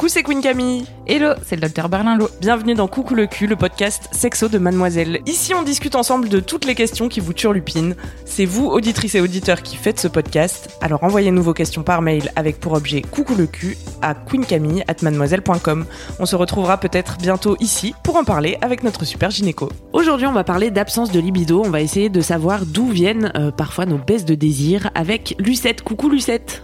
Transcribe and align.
Coucou, 0.00 0.08
c'est 0.08 0.22
Queen 0.22 0.40
Camille. 0.40 0.86
Hello, 1.06 1.34
c'est 1.44 1.56
le 1.56 1.60
docteur 1.60 1.90
Berlinlot. 1.90 2.30
Bienvenue 2.40 2.72
dans 2.72 2.88
Coucou 2.88 3.14
le 3.14 3.26
cul, 3.26 3.46
le 3.46 3.54
podcast 3.54 4.08
sexo 4.12 4.48
de 4.48 4.56
Mademoiselle. 4.56 5.20
Ici, 5.26 5.52
on 5.52 5.62
discute 5.62 5.94
ensemble 5.94 6.30
de 6.30 6.40
toutes 6.40 6.64
les 6.64 6.74
questions 6.74 7.10
qui 7.10 7.20
vous 7.20 7.34
turlupinent. 7.34 7.94
C'est 8.24 8.46
vous, 8.46 8.64
auditrices 8.64 9.16
et 9.16 9.20
auditeurs, 9.20 9.60
qui 9.60 9.76
faites 9.76 10.00
ce 10.00 10.08
podcast. 10.08 10.70
Alors 10.80 11.04
envoyez-nous 11.04 11.42
vos 11.42 11.52
questions 11.52 11.82
par 11.82 12.00
mail 12.00 12.32
avec 12.34 12.60
pour 12.60 12.72
objet 12.72 13.02
Coucou 13.02 13.34
le 13.34 13.46
cul 13.46 13.76
à 14.00 14.14
queencamille@mademoiselle.com. 14.14 15.84
On 16.18 16.24
se 16.24 16.34
retrouvera 16.34 16.78
peut-être 16.78 17.18
bientôt 17.18 17.58
ici 17.60 17.92
pour 18.02 18.16
en 18.16 18.24
parler 18.24 18.56
avec 18.62 18.82
notre 18.82 19.04
super 19.04 19.30
gynéco. 19.30 19.68
Aujourd'hui, 19.92 20.26
on 20.26 20.32
va 20.32 20.44
parler 20.44 20.70
d'absence 20.70 21.12
de 21.12 21.20
libido. 21.20 21.62
On 21.62 21.68
va 21.68 21.82
essayer 21.82 22.08
de 22.08 22.22
savoir 22.22 22.64
d'où 22.64 22.88
viennent 22.88 23.32
euh, 23.36 23.50
parfois 23.50 23.84
nos 23.84 23.98
baisses 23.98 24.24
de 24.24 24.34
désir 24.34 24.90
avec 24.94 25.34
Lucette. 25.38 25.82
Coucou 25.82 26.08
Lucette. 26.08 26.62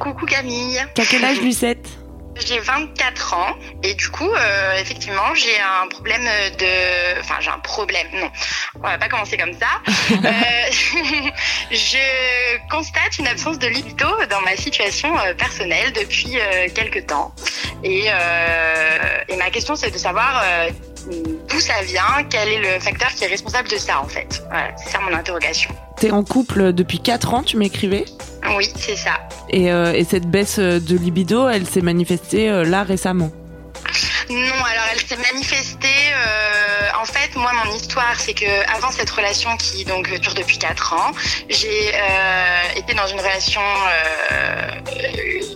Coucou 0.00 0.26
Camille. 0.26 0.80
T'as 0.96 1.04
quel 1.04 1.24
âge 1.24 1.40
Lucette? 1.40 1.88
J'ai 2.44 2.58
24 2.58 3.34
ans 3.34 3.56
et 3.82 3.94
du 3.94 4.08
coup, 4.08 4.30
euh, 4.30 4.80
effectivement, 4.80 5.34
j'ai 5.34 5.58
un 5.58 5.88
problème 5.88 6.22
de... 6.58 7.20
Enfin, 7.20 7.36
j'ai 7.40 7.50
un 7.50 7.58
problème, 7.58 8.06
non. 8.14 8.30
On 8.76 8.80
va 8.80 8.98
pas 8.98 9.08
commencer 9.08 9.36
comme 9.36 9.54
ça. 9.54 9.66
Euh, 10.26 10.70
je 11.70 12.68
constate 12.70 13.18
une 13.18 13.26
absence 13.28 13.58
de 13.58 13.66
libido 13.66 14.06
dans 14.30 14.40
ma 14.40 14.56
situation 14.56 15.16
euh, 15.18 15.34
personnelle 15.34 15.92
depuis 15.92 16.38
euh, 16.38 16.68
quelques 16.74 17.06
temps. 17.06 17.34
Et, 17.84 18.06
euh, 18.08 19.18
et 19.28 19.36
ma 19.36 19.50
question, 19.50 19.76
c'est 19.76 19.90
de 19.90 19.98
savoir 19.98 20.42
euh, 20.44 20.70
d'où 21.48 21.60
ça 21.60 21.82
vient, 21.82 22.24
quel 22.28 22.48
est 22.48 22.58
le 22.58 22.80
facteur 22.80 23.08
qui 23.10 23.24
est 23.24 23.28
responsable 23.28 23.68
de 23.68 23.76
ça, 23.76 24.00
en 24.00 24.08
fait. 24.08 24.42
Voilà, 24.48 24.68
c'est 24.76 24.90
ça 24.90 24.98
mon 25.00 25.14
interrogation. 25.14 25.74
T'es 25.98 26.10
en 26.10 26.24
couple 26.24 26.72
depuis 26.72 27.00
4 27.00 27.34
ans, 27.34 27.42
tu 27.42 27.56
m'écrivais? 27.56 28.04
Oui, 28.56 28.70
c'est 28.76 28.96
ça. 28.96 29.18
et, 29.50 29.72
euh, 29.72 29.92
et 29.92 30.04
cette 30.04 30.26
baisse 30.26 30.58
de 30.58 30.96
libido, 30.96 31.48
elle 31.48 31.66
s'est 31.66 31.80
manifestée 31.80 32.50
euh, 32.50 32.64
là 32.64 32.82
récemment? 32.82 33.30
Non, 34.28 34.36
alors 34.36 34.84
elle 34.92 35.00
s'est 35.00 35.16
manifestée. 35.32 35.88
En 37.06 37.12
fait, 37.12 37.36
moi, 37.36 37.52
mon 37.64 37.72
histoire, 37.72 38.18
c'est 38.18 38.34
que 38.34 38.74
avant 38.76 38.90
cette 38.90 39.10
relation 39.10 39.56
qui 39.56 39.84
donc 39.84 40.12
dure 40.18 40.34
depuis 40.34 40.58
4 40.58 40.92
ans, 40.92 41.12
j'ai 41.48 41.92
euh, 41.94 42.62
été 42.76 42.94
dans 42.94 43.06
une 43.06 43.20
relation 43.20 43.60
euh, 43.60 44.66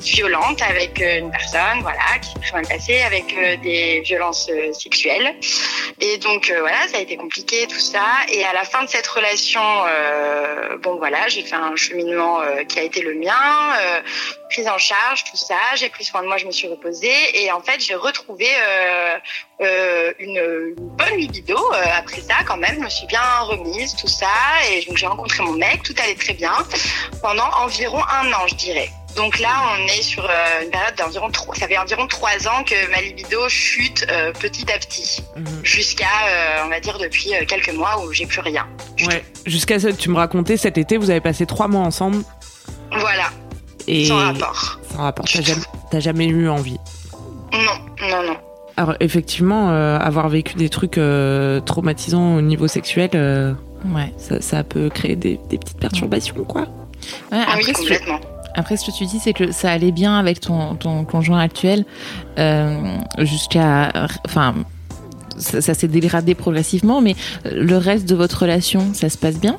violente 0.00 0.62
avec 0.62 1.00
euh, 1.00 1.18
une 1.18 1.30
personne, 1.30 1.80
voilà, 1.82 2.18
qui 2.20 2.30
s'est 2.30 2.38
très 2.40 2.52
mal 2.52 2.66
passée, 2.66 3.02
avec 3.02 3.34
euh, 3.36 3.56
des 3.56 4.00
violences 4.00 4.48
euh, 4.50 4.72
sexuelles. 4.72 5.34
Et 6.00 6.18
donc 6.18 6.50
euh, 6.50 6.60
voilà, 6.60 6.86
ça 6.88 6.98
a 6.98 7.00
été 7.00 7.16
compliqué 7.16 7.66
tout 7.66 7.80
ça. 7.80 8.04
Et 8.32 8.44
à 8.44 8.52
la 8.52 8.64
fin 8.64 8.84
de 8.84 8.88
cette 8.88 9.06
relation, 9.06 9.60
bon 10.82 10.96
voilà, 10.96 11.28
j'ai 11.28 11.42
fait 11.42 11.56
un 11.56 11.76
cheminement 11.76 12.38
qui 12.68 12.78
a 12.78 12.82
été 12.82 13.02
le 13.02 13.14
mien. 13.14 13.34
prise 14.50 14.68
en 14.68 14.78
charge, 14.78 15.24
tout 15.24 15.36
ça. 15.36 15.58
J'ai 15.76 15.88
pris 15.90 16.04
soin 16.04 16.22
de 16.22 16.26
moi, 16.26 16.36
je 16.36 16.46
me 16.46 16.52
suis 16.52 16.68
reposée 16.68 17.18
et 17.34 17.50
en 17.52 17.60
fait 17.60 17.80
j'ai 17.80 17.94
retrouvé 17.94 18.48
une, 19.60 20.14
une 20.18 20.74
bonne 20.76 21.16
libido 21.16 21.39
euh, 21.48 21.84
après 21.98 22.20
ça 22.20 22.36
quand 22.46 22.56
même. 22.56 22.76
Je 22.76 22.80
me 22.84 22.88
suis 22.90 23.06
bien 23.06 23.20
remise, 23.42 23.94
tout 23.96 24.08
ça 24.08 24.26
et 24.70 24.84
donc 24.86 24.96
j'ai 24.96 25.06
rencontré 25.06 25.42
mon 25.42 25.52
mec, 25.52 25.82
tout 25.82 25.94
allait 26.02 26.14
très 26.14 26.34
bien 26.34 26.52
pendant 27.22 27.48
environ 27.64 28.00
un 28.04 28.32
an, 28.32 28.46
je 28.48 28.54
dirais. 28.54 28.90
Donc 29.16 29.40
là, 29.40 29.48
on 29.76 29.86
est 29.88 30.02
sur 30.02 30.24
euh, 30.24 30.62
une 30.62 30.70
période 30.70 30.94
d'environ 30.96 31.30
trois. 31.30 31.54
Ça 31.56 31.66
fait 31.66 31.76
environ 31.76 32.06
trois 32.06 32.46
ans 32.46 32.62
que 32.64 32.90
ma 32.92 33.00
libido 33.00 33.48
chute 33.48 34.06
euh, 34.08 34.32
petit 34.32 34.70
à 34.70 34.78
petit, 34.78 35.20
jusqu'à, 35.64 36.04
euh, 36.28 36.62
on 36.64 36.68
va 36.68 36.78
dire, 36.78 36.96
depuis 36.98 37.32
quelques 37.48 37.72
mois 37.72 38.00
où 38.04 38.12
j'ai 38.12 38.26
plus 38.26 38.40
rien. 38.40 38.68
Ouais. 39.06 39.24
Jusqu'à 39.46 39.80
ça, 39.80 39.92
tu 39.92 40.10
me 40.10 40.16
racontais 40.16 40.56
cet 40.56 40.78
été, 40.78 40.96
vous 40.96 41.10
avez 41.10 41.20
passé 41.20 41.44
trois 41.44 41.66
mois 41.66 41.82
ensemble 41.82 42.22
Voilà, 42.92 43.30
et 43.88 44.06
sans 44.06 44.16
rapport. 44.16 44.78
sans 44.92 45.02
rapport. 45.02 45.24
T'as 45.24 45.42
jamais, 45.42 45.62
t'as 45.90 46.00
jamais 46.00 46.26
eu 46.26 46.48
envie. 46.48 46.78
Non, 47.52 48.08
non, 48.08 48.22
non. 48.22 48.36
Alors 48.76 48.94
effectivement, 49.00 49.70
euh, 49.70 49.98
avoir 49.98 50.28
vécu 50.28 50.54
des 50.56 50.68
trucs 50.68 50.98
euh, 50.98 51.60
traumatisants 51.60 52.36
au 52.36 52.40
niveau 52.40 52.66
sexuel, 52.68 53.10
euh, 53.14 53.52
Ouais. 53.94 54.12
ça, 54.18 54.40
ça 54.40 54.62
peut 54.64 54.88
créer 54.90 55.16
des, 55.16 55.38
des 55.48 55.58
petites 55.58 55.78
perturbations, 55.78 56.34
quoi. 56.46 56.62
Ouais, 56.62 56.66
Ah 57.32 57.44
après, 57.54 57.62
oui, 57.66 57.72
ce 57.74 57.88
que, 57.88 58.10
après, 58.54 58.76
ce 58.76 58.90
que 58.90 58.96
tu 58.96 59.06
dis, 59.06 59.18
c'est 59.18 59.32
que 59.32 59.52
ça 59.52 59.70
allait 59.70 59.92
bien 59.92 60.18
avec 60.18 60.40
ton, 60.40 60.74
ton 60.74 61.04
conjoint 61.04 61.40
actuel 61.40 61.84
euh, 62.38 62.96
jusqu'à. 63.18 63.90
Enfin, 64.26 64.54
ça, 65.38 65.60
ça 65.62 65.72
s'est 65.74 65.88
dégradé 65.88 66.34
progressivement, 66.34 67.00
mais 67.00 67.16
le 67.50 67.76
reste 67.78 68.06
de 68.08 68.14
votre 68.14 68.42
relation, 68.42 68.92
ça 68.92 69.08
se 69.08 69.16
passe 69.16 69.38
bien? 69.40 69.56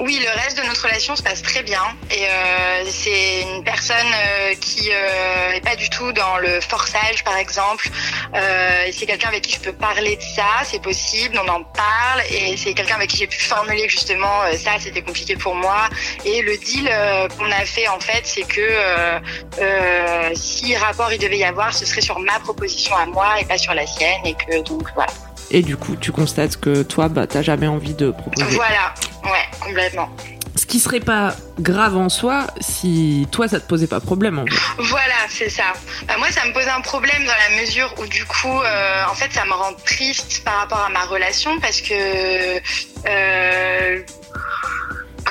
Oui, 0.00 0.20
le 0.22 0.40
reste 0.42 0.56
de 0.56 0.66
notre 0.66 0.82
relation 0.82 1.14
se 1.16 1.22
passe 1.22 1.42
très 1.42 1.62
bien. 1.62 1.82
Et 2.10 2.26
euh, 2.26 2.84
c'est 2.90 3.42
une 3.42 3.62
personne 3.62 3.96
euh, 3.96 4.54
qui 4.60 4.90
euh, 4.90 5.52
est 5.52 5.60
pas 5.60 5.76
du 5.76 5.88
tout 5.90 6.12
dans 6.12 6.38
le 6.38 6.60
forçage, 6.60 7.22
par 7.24 7.36
exemple. 7.36 7.88
Euh, 8.34 8.88
c'est 8.92 9.06
quelqu'un 9.06 9.28
avec 9.28 9.42
qui 9.42 9.54
je 9.54 9.60
peux 9.60 9.72
parler 9.72 10.16
de 10.16 10.22
ça, 10.22 10.64
c'est 10.64 10.82
possible, 10.82 11.40
on 11.44 11.48
en 11.48 11.62
parle. 11.62 12.22
Et 12.30 12.56
c'est 12.56 12.74
quelqu'un 12.74 12.96
avec 12.96 13.10
qui 13.10 13.18
j'ai 13.18 13.26
pu 13.26 13.40
formuler 13.40 13.88
justement 13.88 14.42
euh, 14.42 14.56
ça, 14.56 14.72
c'était 14.78 15.02
compliqué 15.02 15.36
pour 15.36 15.54
moi. 15.54 15.88
Et 16.24 16.42
le 16.42 16.56
deal 16.56 16.88
euh, 16.90 17.28
qu'on 17.28 17.50
a 17.50 17.64
fait 17.64 17.88
en 17.88 18.00
fait, 18.00 18.22
c'est 18.24 18.46
que 18.46 18.60
euh, 18.60 19.20
euh, 19.60 20.30
si 20.34 20.74
rapport 20.76 21.12
il 21.12 21.18
devait 21.18 21.38
y 21.38 21.44
avoir, 21.44 21.74
ce 21.74 21.86
serait 21.86 22.00
sur 22.00 22.18
ma 22.18 22.38
proposition 22.40 22.96
à 22.96 23.06
moi 23.06 23.40
et 23.40 23.44
pas 23.44 23.58
sur 23.58 23.74
la 23.74 23.86
sienne. 23.86 24.24
Et 24.24 24.34
que 24.34 24.62
donc 24.62 24.88
voilà. 24.94 25.12
Et 25.50 25.62
du 25.62 25.76
coup, 25.76 25.96
tu 25.96 26.12
constates 26.12 26.56
que 26.56 26.82
toi, 26.82 27.08
bah, 27.08 27.26
t'as 27.26 27.42
jamais 27.42 27.66
envie 27.66 27.94
de 27.94 28.10
proposer. 28.10 28.56
Voilà, 28.56 28.94
ouais, 29.24 29.48
complètement. 29.60 30.08
Ce 30.54 30.66
qui 30.66 30.80
serait 30.80 31.00
pas 31.00 31.34
grave 31.60 31.96
en 31.96 32.08
soi 32.10 32.46
si 32.60 33.26
toi, 33.32 33.48
ça 33.48 33.58
te 33.58 33.66
posait 33.66 33.86
pas 33.86 34.00
problème. 34.00 34.38
En 34.38 34.46
fait. 34.46 34.82
Voilà, 34.82 35.14
c'est 35.28 35.48
ça. 35.48 35.72
Bah, 36.06 36.14
moi, 36.18 36.30
ça 36.30 36.44
me 36.46 36.52
pose 36.52 36.68
un 36.68 36.80
problème 36.82 37.24
dans 37.24 37.50
la 37.50 37.60
mesure 37.60 37.92
où, 37.98 38.06
du 38.06 38.24
coup, 38.26 38.60
euh, 38.60 39.04
en 39.10 39.14
fait, 39.14 39.32
ça 39.32 39.44
me 39.44 39.52
rend 39.52 39.72
triste 39.84 40.42
par 40.44 40.58
rapport 40.60 40.84
à 40.84 40.90
ma 40.90 41.04
relation 41.04 41.58
parce 41.60 41.80
que, 41.80 42.60
euh, 43.06 44.02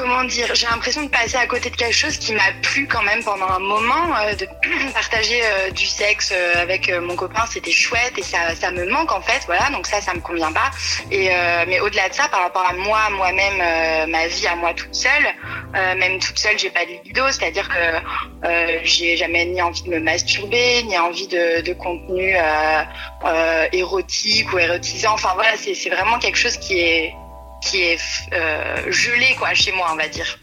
comment 0.01 0.23
dire, 0.23 0.47
j'ai 0.55 0.65
l'impression 0.65 1.03
de 1.03 1.09
passer 1.09 1.37
à 1.37 1.45
côté 1.45 1.69
de 1.69 1.75
quelque 1.75 1.93
chose 1.93 2.17
qui 2.17 2.33
m'a 2.33 2.51
plu 2.63 2.87
quand 2.87 3.03
même 3.03 3.23
pendant 3.23 3.47
un 3.47 3.59
moment, 3.59 4.15
euh, 4.17 4.33
de 4.33 4.47
partager 4.93 5.39
euh, 5.43 5.69
du 5.69 5.85
sexe 5.85 6.33
euh, 6.35 6.61
avec 6.61 6.89
euh, 6.89 7.01
mon 7.01 7.15
copain, 7.15 7.43
c'était 7.47 7.71
chouette 7.71 8.13
et 8.17 8.23
ça, 8.23 8.55
ça 8.55 8.71
me 8.71 8.85
manque 8.89 9.11
en 9.11 9.21
fait, 9.21 9.43
voilà. 9.45 9.69
Donc 9.69 9.85
ça, 9.85 10.01
ça 10.01 10.13
me 10.15 10.19
convient 10.19 10.51
pas. 10.51 10.71
Et 11.11 11.29
euh, 11.29 11.65
mais 11.67 11.79
au-delà 11.81 12.09
de 12.09 12.15
ça, 12.15 12.27
par 12.29 12.41
rapport 12.41 12.65
à 12.67 12.73
moi, 12.73 13.09
moi-même, 13.11 13.61
euh, 13.61 14.07
ma 14.07 14.25
vie 14.27 14.47
à 14.47 14.55
moi 14.55 14.73
toute 14.73 14.95
seule, 14.95 15.11
même 15.73 16.19
toute 16.19 16.37
seule, 16.37 16.57
j'ai 16.59 16.69
pas 16.69 16.83
de 16.83 16.91
libido, 16.91 17.23
c'est-à-dire 17.31 17.69
que 17.69 18.49
j'ai 18.83 19.15
jamais 19.15 19.45
ni 19.45 19.61
envie 19.61 19.83
de 19.83 19.89
me 19.89 19.99
masturber, 19.99 20.83
ni 20.83 20.97
envie 20.97 21.27
de, 21.27 21.61
de 21.61 21.73
contenu 21.73 22.35
érotique 23.71 24.51
ou 24.51 24.59
érotisant. 24.59 25.13
Enfin 25.13 25.31
voilà, 25.35 25.51
c'est 25.55 25.89
vraiment 25.89 26.19
quelque 26.19 26.37
chose 26.37 26.57
qui 26.57 26.79
est 26.79 27.13
qui 27.61 27.77
est 27.81 27.99
euh, 28.33 28.91
gelé 28.91 29.35
quoi 29.37 29.53
chez 29.53 29.71
moi, 29.71 29.87
on 29.93 29.95
va 29.95 30.07
dire. 30.07 30.39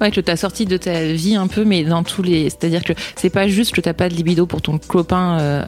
Ouais, 0.00 0.10
que 0.10 0.20
t'as 0.20 0.36
sorti 0.36 0.64
de 0.64 0.76
ta 0.76 1.04
vie 1.04 1.34
un 1.36 1.46
peu, 1.46 1.64
mais 1.64 1.84
dans 1.84 2.02
tous 2.02 2.22
les. 2.22 2.48
C'est-à-dire 2.50 2.82
que 2.84 2.92
c'est 3.16 3.30
pas 3.30 3.48
juste 3.48 3.74
que 3.74 3.80
t'as 3.80 3.92
pas 3.92 4.08
de 4.08 4.14
libido 4.14 4.46
pour 4.46 4.62
ton 4.62 4.78
copain 4.78 5.38
euh, 5.40 5.64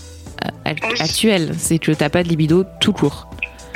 Oui. 0.67 1.01
actuel, 1.01 1.55
c'est 1.59 1.79
que 1.79 1.93
t'as 1.93 2.09
pas 2.09 2.23
de 2.23 2.29
libido 2.29 2.65
tout 2.81 2.93
court. 2.93 3.29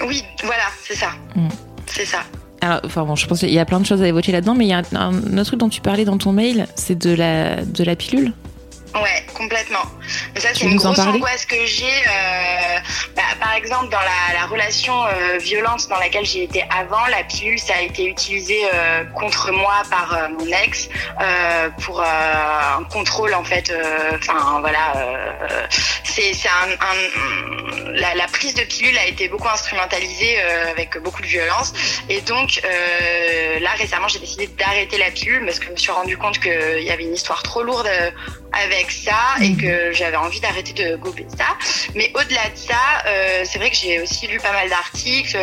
Oui, 0.06 0.22
voilà, 0.42 0.64
c'est 0.82 0.96
ça. 0.96 1.10
Mm. 1.34 1.48
C'est 1.86 2.04
ça. 2.06 2.20
Alors, 2.62 2.80
enfin 2.84 3.04
bon, 3.04 3.16
je 3.16 3.26
pense 3.26 3.40
qu'il 3.40 3.52
y 3.52 3.58
a 3.58 3.64
plein 3.64 3.80
de 3.80 3.86
choses 3.86 4.02
à 4.02 4.08
évoquer 4.08 4.32
là-dedans, 4.32 4.54
mais 4.54 4.64
il 4.64 4.70
y 4.70 4.72
a 4.72 4.82
un, 4.94 5.12
un 5.12 5.38
autre 5.38 5.44
truc 5.48 5.60
dont 5.60 5.68
tu 5.68 5.80
parlais 5.80 6.04
dans 6.04 6.18
ton 6.18 6.32
mail, 6.32 6.66
c'est 6.74 6.98
de 6.98 7.14
la, 7.14 7.64
de 7.64 7.84
la 7.84 7.96
pilule. 7.96 8.32
Ouais, 9.02 9.24
complètement. 9.34 9.84
Mais 10.34 10.40
ça, 10.40 10.48
c'est 10.54 10.64
une 10.64 10.76
grosse 10.76 10.98
angoisse 11.16 11.44
que 11.46 11.66
j'ai. 11.66 11.84
euh, 11.86 12.78
bah, 13.16 13.22
par 13.40 13.54
exemple, 13.54 13.88
dans 13.90 14.00
la, 14.00 14.34
la 14.40 14.46
relation 14.46 15.04
euh, 15.06 15.38
violente 15.38 15.88
dans 15.88 15.98
laquelle 15.98 16.24
j'ai 16.24 16.44
été 16.44 16.64
avant, 16.70 17.04
la 17.06 17.22
pilule, 17.24 17.58
ça 17.58 17.74
a 17.76 17.82
été 17.82 18.06
utilisé 18.06 18.58
euh, 18.72 19.04
contre 19.14 19.50
moi 19.52 19.82
par 19.90 20.14
euh, 20.14 20.28
mon 20.28 20.46
ex 20.46 20.88
pour 21.84 22.00
un 22.02 22.84
contrôle, 22.84 23.34
en 23.34 23.44
fait. 23.44 23.72
Enfin, 24.14 24.60
voilà. 24.60 24.92
c'est 26.04 26.32
un, 26.48 26.70
un- 26.72 27.92
la, 27.92 28.14
la 28.14 28.26
prise 28.26 28.54
de 28.54 28.62
pilule 28.62 28.96
a 28.98 29.06
été 29.06 29.28
beaucoup 29.28 29.48
instrumentalisée 29.48 30.40
avec 30.70 30.98
beaucoup 30.98 31.22
de 31.22 31.26
violence. 31.26 31.72
Et 32.08 32.20
donc, 32.20 32.60
là, 33.60 33.70
récemment, 33.78 34.08
j'ai 34.08 34.18
décidé 34.18 34.46
d'arrêter 34.48 34.98
la 34.98 35.10
pilule 35.10 35.44
parce 35.44 35.58
que 35.58 35.66
je 35.66 35.70
me 35.72 35.76
suis 35.76 35.92
rendu 35.92 36.16
compte 36.16 36.38
qu'il 36.38 36.82
y 36.82 36.90
avait 36.90 37.04
une 37.04 37.14
histoire 37.14 37.42
trop 37.42 37.62
lourde 37.62 37.86
euh, 37.88 38.10
avec 38.86 38.90
ça 38.92 39.42
et 39.42 39.54
que 39.54 39.92
j'avais 39.92 40.16
envie 40.16 40.40
d'arrêter 40.40 40.72
de 40.72 40.96
gober 40.96 41.26
ça. 41.36 41.44
Mais 41.94 42.10
au-delà 42.14 42.42
de 42.50 42.56
ça, 42.56 42.74
euh, 43.06 43.42
c'est 43.44 43.58
vrai 43.58 43.70
que 43.70 43.76
j'ai 43.76 44.00
aussi 44.00 44.26
lu 44.26 44.38
pas 44.38 44.52
mal 44.52 44.68
d'articles 44.68 45.36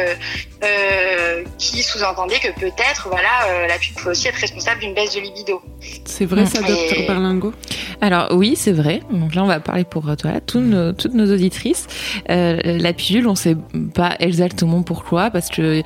euh, 0.63 1.43
qui 1.57 1.83
sous-entendaient 1.83 2.39
que 2.39 2.57
peut-être, 2.59 3.07
voilà, 3.09 3.27
euh, 3.47 3.67
la 3.67 3.77
pilule 3.77 4.01
peut 4.01 4.11
aussi 4.11 4.27
être 4.27 4.35
responsable 4.37 4.79
d'une 4.81 4.93
baisse 4.93 5.13
de 5.15 5.19
libido. 5.19 5.61
C'est 6.05 6.25
vrai 6.25 6.45
ça, 6.45 6.59
Et- 6.61 6.67
docteur 6.71 6.97
Berlingo 7.07 7.53
Alors 8.01 8.29
oui, 8.31 8.55
c'est 8.55 8.71
vrai. 8.71 9.01
Donc 9.11 9.35
là, 9.35 9.43
on 9.43 9.47
va 9.47 9.59
parler 9.59 9.83
pour 9.83 10.03
toi, 10.17 10.39
tous 10.45 10.59
nos- 10.61 10.93
toutes 10.93 11.13
nos 11.13 11.31
auditrices. 11.33 11.87
Euh, 12.29 12.59
la 12.63 12.93
pilule, 12.93 13.27
on 13.27 13.35
sait 13.35 13.57
pas 13.93 14.15
exactement 14.19 14.83
pourquoi, 14.83 15.29
parce 15.31 15.49
que 15.49 15.83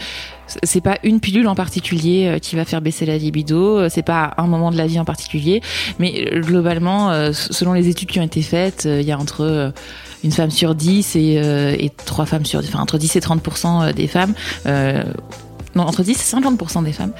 c'est 0.64 0.82
pas 0.82 0.98
une 1.04 1.20
pilule 1.20 1.48
en 1.48 1.56
particulier 1.56 2.28
euh, 2.28 2.40
qui 2.40 2.56
va 2.56 2.66
faire 2.66 2.82
baisser 2.82 3.06
la 3.06 3.18
libido. 3.18 3.80
euh, 3.80 3.90
C'est 3.90 4.04
pas 4.04 4.34
un 4.38 4.48
moment 4.48 4.72
de 4.72 4.78
la 4.78 4.88
vie 4.88 5.00
en 5.00 5.06
particulier, 5.06 5.62
mais 6.00 6.30
euh, 6.32 6.42
globalement, 6.42 7.12
selon 7.34 7.74
les 7.74 7.90
études 7.90 8.10
qui 8.10 8.20
ont 8.20 8.24
été 8.24 8.42
faites, 8.42 8.88
il 8.90 9.06
y 9.06 9.12
a 9.12 9.18
entre 9.18 9.74
une 10.24 10.32
femme 10.32 10.52
sur 10.52 10.76
10 10.76 11.16
et, 11.16 11.36
et 11.80 11.90
trois 11.90 12.26
femmes 12.26 12.46
sur, 12.46 12.60
enfin 12.60 12.80
entre 12.80 12.98
10 12.98 13.16
et 13.16 13.22
30 13.22 13.96
des 13.96 14.08
femmes. 14.08 14.34
non, 14.66 15.84
entre 15.84 16.04
10 16.04 16.12
et 16.12 16.38
50% 16.38 16.84
des 16.84 16.94
femmes 16.94 17.14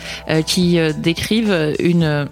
qui 0.46 0.78
décrivent 1.00 1.76
une 1.80 2.28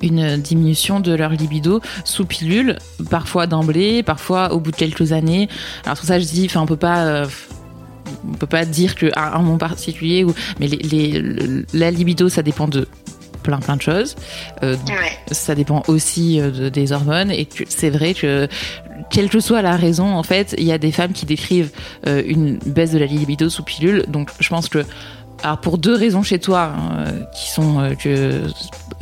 une 0.00 0.36
diminution 0.36 1.00
de 1.00 1.12
leur 1.12 1.30
libido 1.30 1.80
sous 2.04 2.24
pilule, 2.24 2.78
parfois 3.10 3.48
d'emblée, 3.48 4.04
parfois 4.04 4.52
au 4.52 4.60
bout 4.60 4.70
de 4.70 4.76
quelques 4.76 5.10
années. 5.10 5.48
Alors 5.84 5.96
pour 5.96 6.06
ça, 6.06 6.20
je 6.20 6.24
dis, 6.24 6.46
enfin, 6.46 6.60
on 6.60 6.66
peut 6.66 6.76
pas, 6.76 7.24
on 8.28 8.34
peut 8.36 8.46
pas 8.46 8.64
dire 8.64 8.94
que 8.94 9.06
à 9.14 9.36
un 9.36 9.42
moment 9.42 9.58
particulier, 9.58 10.24
ou, 10.24 10.34
mais 10.60 10.66
les, 10.68 10.76
les- 10.78 11.20
le- 11.20 11.64
la 11.74 11.90
libido, 11.90 12.28
ça 12.28 12.42
dépend 12.42 12.68
de 12.68 12.86
plein 13.42 13.58
plein 13.60 13.76
de 13.76 13.82
choses. 13.82 14.14
Euh, 14.62 14.74
Ouais. 14.88 15.16
ça 15.32 15.54
dépend 15.54 15.82
aussi 15.88 16.40
euh, 16.40 16.50
de- 16.50 16.68
des 16.68 16.92
hormones 16.92 17.30
et 17.30 17.48
c'est 17.68 17.88
vrai 17.90 18.12
que 18.14 18.48
quelle 19.10 19.30
que 19.30 19.40
soit 19.40 19.62
la 19.62 19.76
raison, 19.76 20.06
en 20.16 20.22
fait, 20.22 20.54
il 20.58 20.64
y 20.64 20.72
a 20.72 20.76
des 20.78 20.92
femmes 20.92 21.12
qui 21.12 21.24
décrivent 21.24 21.70
euh, 22.06 22.22
une 22.26 22.58
baisse 22.66 22.90
de 22.92 22.98
la 22.98 23.06
libido 23.06 23.48
sous 23.48 23.62
pilule. 23.62 24.04
Donc, 24.08 24.30
je 24.40 24.48
pense 24.48 24.68
que, 24.68 24.84
alors 25.42 25.58
pour 25.58 25.78
deux 25.78 25.94
raisons 25.94 26.22
chez 26.22 26.38
toi, 26.38 26.74
hein, 26.76 27.06
euh, 27.06 27.20
qui 27.34 27.50
sont 27.50 27.80
euh, 27.80 27.94
que, 27.94 28.42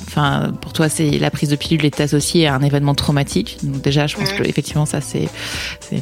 enfin, 0.07 0.53
pour 0.61 0.73
toi, 0.73 0.89
c'est 0.89 1.19
la 1.19 1.31
prise 1.31 1.49
de 1.49 1.57
pilule 1.57 1.85
est 1.85 2.01
associée 2.01 2.47
à 2.47 2.55
un 2.55 2.63
événement 2.63 2.95
traumatique. 2.95 3.59
Donc 3.63 3.81
déjà, 3.83 4.07
je 4.07 4.17
pense 4.17 4.33
que 4.33 4.43
effectivement, 4.43 4.87
ça, 4.87 5.01
c'est, 5.01 5.29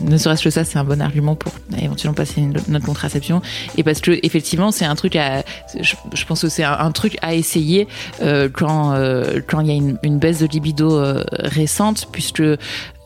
ne 0.00 0.16
serait-ce 0.16 0.42
que 0.42 0.50
ça, 0.50 0.64
c'est 0.64 0.78
un 0.78 0.84
bon 0.84 1.00
argument 1.00 1.36
pour 1.36 1.52
éventuellement 1.80 2.14
passer 2.14 2.40
une, 2.40 2.54
notre 2.68 2.86
contraception. 2.86 3.42
Et 3.76 3.82
parce 3.82 4.00
que 4.00 4.18
effectivement, 4.22 4.72
c'est 4.72 4.84
un 4.84 4.96
truc 4.96 5.16
à, 5.16 5.44
je, 5.80 5.94
je 6.12 6.24
pense 6.24 6.42
que 6.42 6.48
c'est 6.48 6.64
un, 6.64 6.78
un 6.78 6.90
truc 6.90 7.16
à 7.22 7.34
essayer 7.34 7.86
euh, 8.22 8.48
quand 8.52 8.92
euh, 8.94 9.40
quand 9.46 9.60
il 9.60 9.68
y 9.68 9.70
a 9.70 9.74
une, 9.74 9.98
une 10.02 10.18
baisse 10.18 10.40
de 10.40 10.46
libido 10.46 11.00
récente, 11.30 12.08
puisque 12.10 12.42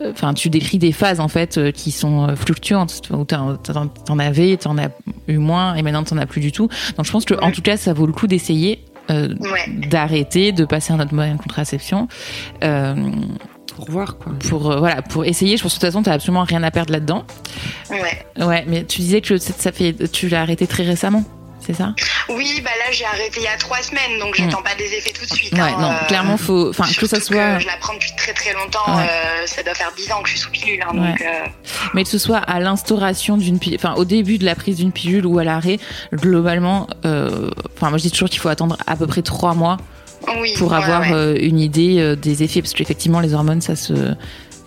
enfin 0.04 0.34
tu 0.34 0.48
décris 0.50 0.78
des 0.78 0.92
phases 0.92 1.20
en 1.20 1.28
fait 1.28 1.58
euh, 1.58 1.70
qui 1.72 1.90
sont 1.90 2.28
euh, 2.28 2.36
fluctuantes 2.36 3.02
où 3.10 3.24
t'en, 3.24 3.58
avais 4.18 4.56
t'en 4.56 4.78
as 4.78 4.88
eu 5.26 5.38
moins 5.38 5.74
et 5.74 5.82
maintenant 5.82 6.04
t'en 6.04 6.16
as 6.18 6.26
plus 6.26 6.40
du 6.40 6.52
tout 6.52 6.68
donc 6.96 7.04
je 7.06 7.10
pense 7.10 7.24
que 7.24 7.34
en 7.42 7.50
tout 7.50 7.62
cas 7.62 7.76
ça 7.76 7.92
vaut 7.92 8.06
le 8.06 8.12
coup 8.12 8.26
d'essayer 8.26 8.84
euh, 9.10 9.34
Ouais. 9.40 9.88
d'arrêter 9.88 10.52
de 10.52 10.64
passer 10.64 10.92
un 10.92 11.00
autre 11.00 11.14
moyen 11.14 11.34
de 11.36 11.40
contraception 11.40 12.08
euh, 12.62 12.94
Pour 13.74 13.90
voir 13.90 14.18
quoi. 14.18 14.32
pour 14.48 14.70
euh, 14.70 14.78
voilà 14.78 15.02
pour 15.02 15.24
essayer 15.24 15.56
je 15.56 15.62
pense 15.62 15.72
que 15.74 15.78
de 15.78 15.80
toute 15.86 15.90
façon 15.92 16.02
t'as 16.02 16.12
absolument 16.12 16.44
rien 16.44 16.62
à 16.62 16.70
perdre 16.70 16.92
là-dedans 16.92 17.24
Ouais. 17.90 18.44
ouais 18.44 18.64
mais 18.68 18.84
tu 18.84 19.00
disais 19.00 19.20
que 19.20 19.36
ça 19.38 19.72
fait 19.72 19.94
tu 20.12 20.28
l'as 20.28 20.42
arrêté 20.42 20.66
très 20.66 20.84
récemment 20.84 21.24
c'est 21.69 21.75
ça? 21.75 21.93
Oui, 22.31 22.62
bah 22.65 22.70
là 22.79 22.91
j'ai 22.93 23.05
arrêté 23.05 23.41
il 23.41 23.43
y 23.43 23.47
a 23.47 23.56
trois 23.59 23.82
semaines, 23.82 24.19
donc 24.19 24.35
j'attends 24.35 24.62
pas 24.62 24.75
des 24.75 24.87
effets 24.94 25.12
tout 25.12 25.26
de 25.26 25.35
suite. 25.38 25.53
ouais 25.53 25.61
hein, 25.61 25.76
non 25.79 25.91
euh, 25.91 26.06
clairement 26.06 26.38
faut 26.38 26.70
enfin 26.70 26.85
que 26.99 27.06
ça 27.06 27.20
soit 27.20 27.59
je 27.59 27.67
la 27.67 27.76
prends 27.76 27.93
depuis 27.93 28.11
très 28.17 28.32
très 28.32 28.55
longtemps. 28.55 28.97
Ouais. 28.97 29.03
euh, 29.03 29.47
ça 29.47 29.62
doit 29.62 29.75
faire 29.75 29.93
dix 29.94 30.11
ans 30.11 30.23
que 30.23 30.29
je 30.31 30.35
suis 30.35 30.41
sous 30.41 30.50
pilule, 30.50 30.81
hein, 30.82 30.97
Ouais. 30.97 31.11
donc. 31.11 31.20
euh, 31.20 31.47
mais 31.93 32.05
que 32.05 32.09
ce 32.11 32.17
soit 32.19 32.38
à 32.38 32.59
l'instauration 32.59 33.37
d'une 33.37 33.59
pilule, 33.59 33.79
enfin 33.79 33.94
au 33.97 34.06
début 34.06 34.38
de 34.38 34.47
la 34.47 34.55
prise 34.55 34.76
d'une 34.76 34.93
pilule 34.93 35.26
ou 35.26 35.38
à 35.38 35.44
l'arrêt, 35.44 35.79
globalement, 36.15 36.87
enfin 37.05 37.91
moi 37.91 37.99
je 37.99 38.03
dis 38.05 38.11
toujours 38.11 38.31
qu'il 38.31 38.41
faut 38.41 38.49
attendre 38.49 38.79
à 38.87 38.97
peu 38.97 39.06
près 39.06 39.20
trois 39.23 39.53
mois 39.55 39.76
oui. 40.41 40.55
pour 40.56 40.73
avoir 40.73 41.03
une 41.37 41.61
idée 41.61 42.17
des 42.17 42.43
effets, 42.43 42.62
parce 42.62 42.73
qu'effectivement 42.73 43.20
les 43.20 43.35
hormones 43.35 43.61
ça 43.61 43.76
se 43.76 44.15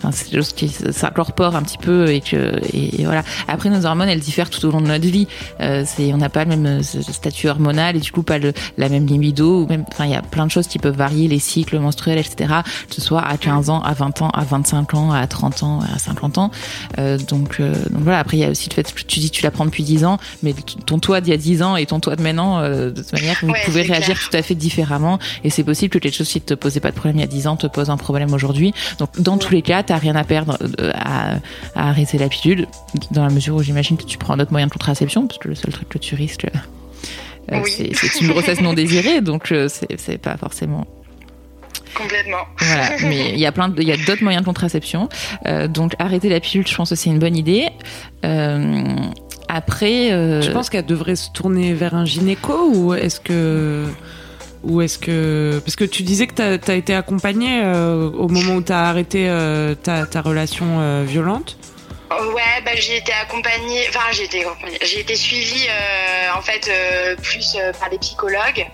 Enfin, 0.02 0.10
c'est 0.12 0.24
quelque 0.24 0.42
chose 0.42 0.52
qui 0.52 0.68
s'incorpore 0.68 1.54
un 1.54 1.62
petit 1.62 1.78
peu 1.78 2.08
et 2.10 2.20
que 2.20 2.60
et, 2.72 3.04
voilà. 3.04 3.22
Après 3.48 3.70
nos 3.70 3.86
hormones 3.86 4.08
elles 4.08 4.20
diffèrent 4.20 4.50
tout 4.50 4.64
au 4.66 4.70
long 4.70 4.80
de 4.80 4.88
notre 4.88 5.06
vie. 5.06 5.28
Euh, 5.60 5.84
c'est 5.86 6.12
on 6.12 6.16
n'a 6.16 6.28
pas 6.28 6.44
le 6.44 6.50
même 6.56 6.66
euh, 6.66 6.82
statut 6.82 7.48
hormonal 7.48 7.96
et 7.96 8.00
du 8.00 8.10
coup 8.10 8.22
pas 8.22 8.38
le, 8.38 8.52
la 8.78 8.88
même 8.88 9.06
libido 9.06 9.62
ou 9.62 9.66
même 9.66 9.84
enfin 9.92 10.04
il 10.06 10.10
y 10.10 10.14
a 10.14 10.22
plein 10.22 10.46
de 10.46 10.50
choses 10.50 10.66
qui 10.66 10.78
peuvent 10.78 10.96
varier 10.96 11.28
les 11.28 11.38
cycles 11.38 11.78
menstruels 11.78 12.18
etc. 12.18 12.52
Que 12.88 12.94
ce 12.94 13.00
soit 13.00 13.20
à 13.22 13.36
15 13.36 13.70
ans, 13.70 13.80
à 13.82 13.92
20 13.94 14.22
ans, 14.22 14.30
à 14.30 14.44
25 14.44 14.94
ans, 14.94 15.12
à 15.12 15.26
30 15.26 15.62
ans, 15.62 15.80
à 15.94 15.98
50 15.98 16.38
ans. 16.38 16.50
Euh, 16.98 17.18
donc 17.18 17.60
euh, 17.60 17.72
donc 17.90 18.02
voilà. 18.02 18.18
Après 18.18 18.36
il 18.36 18.40
y 18.40 18.44
a 18.44 18.50
aussi 18.50 18.68
le 18.68 18.74
fait 18.74 18.92
que 18.92 19.02
tu 19.02 19.20
dis 19.20 19.30
tu 19.30 19.42
la 19.44 19.50
prends 19.50 19.64
depuis 19.64 19.84
10 19.84 20.04
ans, 20.04 20.18
mais 20.42 20.54
ton 20.86 20.98
toi 20.98 21.20
d'il 21.20 21.30
y 21.30 21.34
a 21.34 21.38
10 21.38 21.62
ans 21.62 21.76
et 21.76 21.86
ton 21.86 22.00
toi 22.00 22.16
de 22.16 22.22
maintenant 22.22 22.58
euh, 22.60 22.90
de 22.90 23.02
toute 23.02 23.12
manière 23.12 23.36
vous 23.42 23.48
Ouais, 23.52 23.60
pouvez 23.64 23.82
réagir 23.82 24.16
clair. 24.16 24.28
tout 24.30 24.36
à 24.36 24.42
fait 24.42 24.54
différemment 24.54 25.18
et 25.44 25.50
c'est 25.50 25.64
possible 25.64 25.90
que 25.90 25.98
quelque 25.98 26.14
chose 26.16 26.28
qui 26.28 26.40
te 26.40 26.54
posait 26.54 26.80
pas 26.80 26.90
de 26.90 26.94
problème 26.94 27.16
il 27.18 27.20
y 27.20 27.24
a 27.24 27.28
10 27.28 27.46
ans 27.46 27.56
te 27.56 27.66
pose 27.66 27.90
un 27.90 27.96
problème 27.96 28.32
aujourd'hui. 28.32 28.72
Donc 28.98 29.20
dans 29.20 29.36
tous 29.36 29.52
les 29.52 29.62
cas, 29.62 29.82
t'as 29.92 29.98
rien 29.98 30.16
à 30.16 30.24
perdre 30.24 30.56
euh, 30.80 30.90
à, 30.94 31.34
à 31.74 31.88
arrêter 31.90 32.16
la 32.16 32.28
pilule 32.30 32.66
dans 33.10 33.24
la 33.24 33.30
mesure 33.30 33.54
où 33.56 33.62
j'imagine 33.62 33.98
que 33.98 34.04
tu 34.04 34.16
prends 34.16 34.32
un 34.34 34.40
autre 34.40 34.52
moyen 34.52 34.66
de 34.68 34.72
contraception 34.72 35.26
parce 35.26 35.38
que 35.38 35.48
le 35.48 35.54
seul 35.54 35.70
truc 35.70 35.86
que 35.90 35.98
tu 35.98 36.14
risques 36.14 36.46
euh, 37.52 37.60
Oui. 37.62 37.92
c'est 37.94 38.20
une 38.22 38.28
grossesse 38.28 38.60
non 38.62 38.72
désirée 38.72 39.20
donc 39.20 39.52
euh, 39.52 39.68
c'est 39.68 40.00
c'est 40.00 40.16
pas 40.16 40.36
forcément 40.38 40.86
Complètement. 41.94 42.44
voilà 42.58 42.88
mais 43.02 43.30
il 43.34 43.38
y 43.38 43.44
a 43.44 43.52
plein 43.52 43.68
de- 43.68 43.82
il 43.82 43.88
y 43.88 43.92
a 43.92 43.96
d'autres 44.06 44.22
moyens 44.22 44.42
de 44.42 44.46
contraception 44.46 45.08
Euh, 45.46 45.68
donc 45.68 45.92
arrêter 45.98 46.28
la 46.30 46.40
pilule 46.40 46.66
je 46.66 46.74
pense 46.74 46.88
que 46.90 46.96
c'est 46.96 47.10
une 47.10 47.18
bonne 47.18 47.36
idée 47.36 47.68
Euh, 48.24 48.84
après 49.48 50.12
euh, 50.12 50.40
Je 50.40 50.50
pense 50.52 50.70
qu'elle 50.70 50.86
devrait 50.86 51.16
se 51.16 51.28
tourner 51.32 51.74
vers 51.74 51.94
un 51.94 52.06
gynéco 52.06 52.54
ou 52.74 52.94
est-ce 52.94 53.20
que 53.20 53.84
ou 54.62 54.80
est-ce 54.80 54.98
que 54.98 55.60
parce 55.64 55.76
que 55.76 55.84
tu 55.84 56.02
disais 56.02 56.26
que 56.26 56.34
t'as 56.34 56.72
as 56.72 56.76
été 56.76 56.94
accompagnée 56.94 57.62
euh, 57.64 58.10
au 58.10 58.28
moment 58.28 58.56
où 58.56 58.62
t'as 58.62 58.84
arrêté 58.84 59.28
euh, 59.28 59.74
ta, 59.74 60.06
ta 60.06 60.20
relation 60.20 60.66
euh, 60.80 61.04
violente. 61.06 61.56
Ouais, 62.20 62.60
bah, 62.64 62.72
j'ai 62.76 62.96
été 62.96 63.12
accompagnée, 63.12 63.86
enfin 63.88 64.10
j'ai 64.12 64.24
été 64.24 64.44
accompagnée, 64.44 64.78
j'ai 64.82 65.00
été 65.00 65.16
suivie 65.16 65.66
euh, 65.68 66.36
en 66.36 66.42
fait 66.42 66.68
euh, 66.68 67.16
plus 67.16 67.56
euh, 67.56 67.72
par 67.72 67.90
des 67.90 67.98
psychologues. 67.98 68.66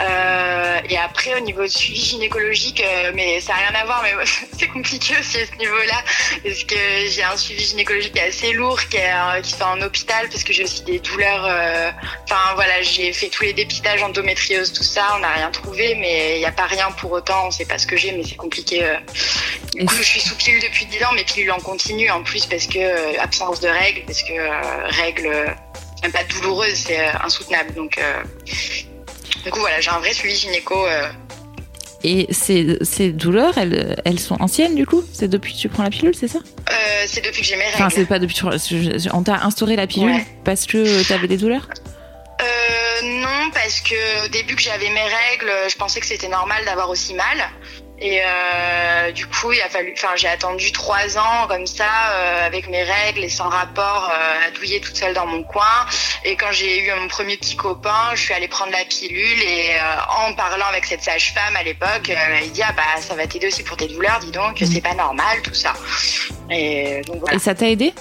Euh, 0.00 0.80
et 0.88 0.96
après 0.96 1.34
au 1.34 1.40
niveau 1.40 1.62
de 1.62 1.68
suivi 1.68 2.00
gynécologique, 2.00 2.82
mais 3.14 3.40
ça 3.40 3.52
n'a 3.52 3.58
rien 3.68 3.80
à 3.80 3.84
voir, 3.84 4.02
mais 4.02 4.12
c'est 4.58 4.68
compliqué 4.68 5.14
aussi 5.18 5.38
à 5.38 5.46
ce 5.46 5.54
niveau-là 5.56 6.02
parce 6.44 6.64
que 6.64 6.76
j'ai 7.08 7.22
un 7.22 7.36
suivi 7.36 7.64
gynécologique 7.64 8.18
assez 8.18 8.52
lourd 8.52 8.80
qui 8.88 8.96
est 8.96 9.10
qui 9.42 9.54
fait 9.54 9.64
en 9.64 9.80
hôpital 9.82 10.28
parce 10.28 10.44
que 10.44 10.52
j'ai 10.52 10.64
aussi 10.64 10.82
des 10.84 10.98
douleurs. 11.00 11.44
Enfin 12.24 12.54
voilà, 12.54 12.82
j'ai 12.82 13.12
fait 13.12 13.28
tous 13.28 13.44
les 13.44 13.52
dépistages 13.52 14.02
endométriose, 14.02 14.72
tout 14.72 14.82
ça, 14.82 15.06
on 15.16 15.18
n'a 15.20 15.32
rien 15.32 15.50
trouvé, 15.50 15.94
mais 15.94 16.36
il 16.36 16.38
n'y 16.38 16.46
a 16.46 16.52
pas 16.52 16.66
rien 16.66 16.90
pour 16.92 17.12
autant, 17.12 17.46
on 17.46 17.50
sait 17.50 17.64
pas 17.64 17.78
ce 17.78 17.86
que 17.86 17.96
j'ai, 17.96 18.12
mais 18.12 18.22
c'est 18.24 18.36
compliqué. 18.36 18.84
Du 19.74 19.86
coup, 19.86 19.94
je 19.96 20.02
suis 20.02 20.20
sous 20.20 20.34
pilule 20.36 20.60
depuis 20.60 20.86
10 20.86 21.04
ans, 21.04 21.12
mais 21.14 21.24
pilule 21.24 21.52
en 21.52 21.60
continu 21.60 22.10
en 22.10 22.22
plus 22.22 22.46
parce 22.46 22.66
que 22.66 22.69
euh, 22.76 23.12
absence 23.20 23.60
de 23.60 23.68
règles, 23.68 24.02
parce 24.06 24.22
que 24.22 24.32
euh, 24.32 24.86
règles 24.88 25.26
euh, 25.26 25.46
même 26.02 26.12
pas 26.12 26.24
douloureuses, 26.24 26.74
c'est 26.86 27.06
insoutenable. 27.22 27.74
Donc, 27.74 27.98
du 29.44 29.50
coup, 29.50 29.60
voilà, 29.60 29.80
j'ai 29.80 29.90
un 29.90 29.98
vrai 29.98 30.12
suivi 30.12 30.34
gynéco. 30.36 30.76
et 32.02 32.26
ces, 32.30 32.78
ces 32.82 33.10
douleurs 33.12 33.58
elles 33.58 34.00
elles 34.06 34.18
sont 34.18 34.40
anciennes 34.40 34.74
du 34.74 34.86
coup? 34.86 35.02
C'est 35.12 35.28
depuis 35.28 35.52
que 35.52 35.58
tu 35.58 35.68
prends 35.68 35.82
la 35.82 35.90
pilule 35.90 36.14
c'est 36.14 36.28
ça? 36.28 36.38
Euh, 36.70 37.04
c'est 37.06 37.22
depuis 37.22 37.42
que 37.42 37.46
j'ai 37.46 37.56
mes 37.56 37.64
règles. 37.64 37.74
Enfin, 37.76 37.90
c'est 37.90 38.06
pas 38.06 38.18
depuis. 38.18 38.36
je- 38.36 39.08
On 39.12 39.22
t'a 39.22 39.44
instauré 39.44 39.76
la 39.76 39.86
pilule 39.86 40.14
Ouais. 40.14 40.26
parce 40.44 40.64
que 40.66 41.06
t'avais 41.06 41.28
des 41.28 41.36
douleurs? 41.36 41.68
Euh, 42.40 43.02
non, 43.20 43.50
parce 43.52 43.80
que 43.80 44.24
au 44.24 44.28
début 44.28 44.56
que 44.56 44.62
j'avais 44.62 44.88
mes 44.88 45.02
règles, 45.02 45.52
je 45.70 45.76
pensais 45.76 46.00
que 46.00 46.06
c'était 46.06 46.28
normal 46.28 46.64
d'avoir 46.64 46.88
aussi 46.88 47.12
mal. 47.12 47.50
Et 48.00 48.22
euh, 48.24 49.12
du 49.12 49.26
coup, 49.26 49.52
il 49.52 49.60
a 49.60 49.68
fallu, 49.68 49.92
enfin, 49.94 50.16
j'ai 50.16 50.28
attendu 50.28 50.72
trois 50.72 51.18
ans 51.18 51.46
comme 51.48 51.66
ça, 51.66 51.84
euh, 51.84 52.46
avec 52.46 52.68
mes 52.68 52.82
règles 52.82 53.22
et 53.22 53.28
sans 53.28 53.48
rapport, 53.48 54.10
euh, 54.10 54.48
à 54.48 54.50
douiller 54.52 54.80
toute 54.80 54.96
seule 54.96 55.12
dans 55.12 55.26
mon 55.26 55.42
coin. 55.42 55.86
Et 56.24 56.34
quand 56.34 56.50
j'ai 56.50 56.80
eu 56.80 56.92
mon 56.98 57.08
premier 57.08 57.36
petit 57.36 57.56
copain, 57.56 58.10
je 58.14 58.22
suis 58.22 58.32
allée 58.32 58.48
prendre 58.48 58.72
la 58.72 58.84
pilule 58.84 59.42
et 59.42 59.72
en 60.26 60.32
parlant 60.34 60.66
avec 60.66 60.86
cette 60.86 61.02
sage-femme 61.02 61.56
à 61.56 61.62
l'époque, 61.62 62.10
il 62.42 62.52
dit 62.52 62.62
ah 62.62 62.72
bah 62.72 63.00
ça 63.00 63.14
va 63.14 63.26
t'aider 63.26 63.48
aussi 63.48 63.62
pour 63.62 63.76
tes 63.76 63.88
douleurs, 63.88 64.18
dis 64.20 64.30
donc, 64.30 64.58
c'est 64.58 64.80
pas 64.80 64.94
normal 64.94 65.42
tout 65.42 65.54
ça. 65.54 65.74
Et 66.50 67.02
donc 67.06 67.20
voilà. 67.20 67.36
Et 67.36 67.38
ça 67.38 67.54
t'a 67.54 67.68
aidé? 67.68 67.92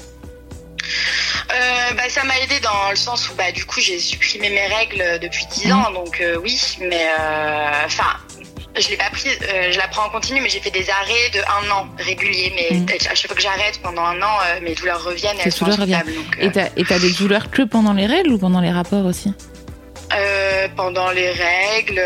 Euh, 1.52 1.94
bah, 1.94 2.10
ça 2.10 2.24
m'a 2.24 2.40
aidé 2.40 2.60
dans 2.60 2.92
le 2.92 2.96
sens 2.96 3.30
où 3.30 3.34
bah 3.34 3.52
du 3.52 3.66
coup 3.66 3.80
j'ai 3.80 4.00
supprimé 4.00 4.50
mes 4.50 4.68
règles 4.68 5.20
depuis 5.20 5.46
10 5.48 5.72
ans 5.72 5.92
donc 5.92 6.22
euh, 6.22 6.38
oui 6.44 6.60
mais 6.80 7.08
euh, 7.20 7.86
enfin 7.86 8.18
je 8.78 8.88
l'ai 8.90 8.98
pas 8.98 9.10
pris 9.12 9.30
euh, 9.30 9.72
je 9.72 9.78
la 9.78 9.88
prends 9.88 10.06
en 10.06 10.10
continu 10.10 10.42
mais 10.42 10.50
j'ai 10.50 10.60
fait 10.60 10.72
des 10.72 10.90
arrêts 10.90 11.30
de 11.34 11.40
un 11.40 11.72
an 11.72 11.88
réguliers 11.98 12.54
mais 12.56 12.78
Mhm. 12.78 12.86
à 13.12 13.16
chaque 13.16 13.28
fois 13.28 13.36
que 13.36 13.42
j'arrête 13.42 13.80
pendant 13.82 14.04
un 14.04 14.22
an 14.22 14.38
euh, 14.46 14.60
mes 14.62 14.74
douleurs 14.76 15.04
reviennent 15.04 15.38
et 15.38 15.42
elles 15.46 15.52
sont 15.52 15.66
reviennent. 15.66 16.06
donc, 16.06 16.38
euh, 16.58 16.70
Et 16.78 16.84
t'as 16.86 17.00
des 17.00 17.12
douleurs 17.14 17.50
que 17.50 17.64
pendant 17.64 17.94
les 17.94 18.06
règles 18.06 18.32
ou 18.34 18.38
pendant 18.38 18.62
les 18.62 18.72
rapports 18.72 19.06
aussi 19.06 19.34
euh, 20.16 20.68
pendant 20.76 21.12
les 21.12 21.32
règles 21.32 22.02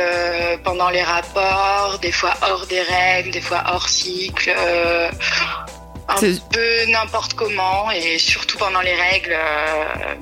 pendant 0.64 0.90
les 0.90 1.02
rapports 1.04 2.00
des 2.02 2.12
fois 2.12 2.34
hors 2.42 2.66
des 2.68 2.82
règles 2.82 3.32
des 3.32 3.42
fois 3.42 3.64
hors 3.72 3.88
cycle 3.88 4.54
un 6.10 6.20
peu 6.52 6.86
n'importe 6.92 7.34
comment 7.34 7.90
et 7.92 8.18
surtout 8.20 8.58
pendant 8.58 8.82
les 8.82 8.94
règles 8.94 9.36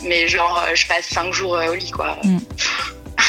mais 0.04 0.28
genre 0.28 0.64
je 0.74 0.86
passe 0.88 1.06
cinq 1.08 1.34
jours 1.34 1.58
au 1.70 1.74
lit 1.76 1.92
quoi 1.92 2.18
Mm. 2.24 2.38